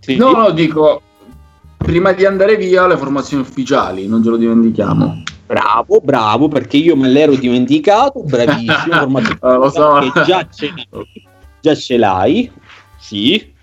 [0.00, 0.16] Sì.
[0.16, 1.00] No, no, dico
[1.76, 5.24] prima di andare via le formazioni ufficiali, non ce lo dimentichiamo.
[5.46, 10.00] Bravo, bravo, perché io me l'ero dimenticato, bravissimo, ah, lo so.
[10.26, 10.72] già ce,
[11.60, 12.50] già ce l'hai,
[12.98, 13.54] sì.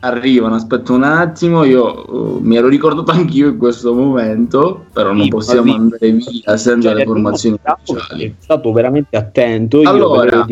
[0.00, 5.24] Arrivano, aspetta un attimo, io uh, mi ero ricordato anch'io in questo momento, però non
[5.24, 8.24] sì, possiamo andare via senza le formazioni ufficiali.
[8.26, 10.46] È stato veramente attento, io allora,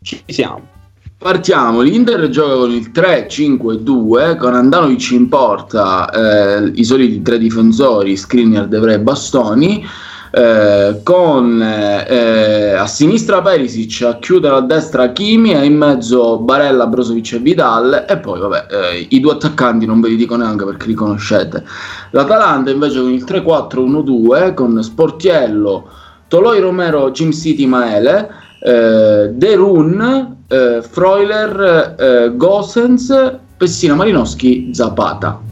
[0.00, 0.76] ci siamo.
[1.20, 8.16] Partiamo, l'Inter gioca con il 3-5-2 con Andanovic in porta, eh, i soliti tre difensori,
[8.16, 9.84] Skriniar, Devre e Bastoni,
[10.30, 16.86] eh, con eh, a sinistra Perisic, a chiudere a destra Kimi e in mezzo Barella,
[16.86, 20.64] Brozovic e Vidal e poi vabbè eh, i due attaccanti non ve li dico neanche
[20.64, 21.64] perché li conoscete.
[22.12, 25.88] L'Atalanta invece con il 3-4-1-2 con Sportiello,
[26.28, 28.28] Toloi Romero, Jim City Maele,
[28.62, 35.46] eh, Derun, eh, Freuler, eh, Gosens, Pessina Malinowski, Zapata.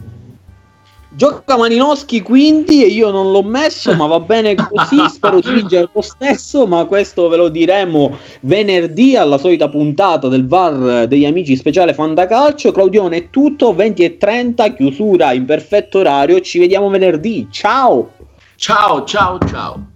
[1.09, 5.89] Gioca Malinowski quindi e io non l'ho messo, ma va bene così, spero di vincere
[5.91, 11.55] lo stesso, ma questo ve lo diremo venerdì alla solita puntata del VAR degli amici
[11.55, 12.71] speciale Fantacalcio.
[12.71, 18.11] Claudione è tutto, 20 e 30, chiusura in perfetto orario, ci vediamo venerdì, ciao!
[18.55, 19.95] Ciao, ciao, ciao!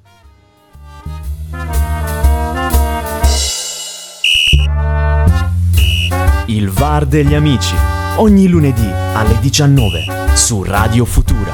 [6.52, 7.73] Il VAR degli amici,
[8.18, 11.53] ogni lunedì alle 19 su Radio Futura.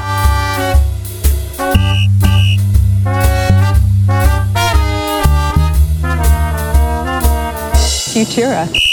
[8.10, 8.87] Futura.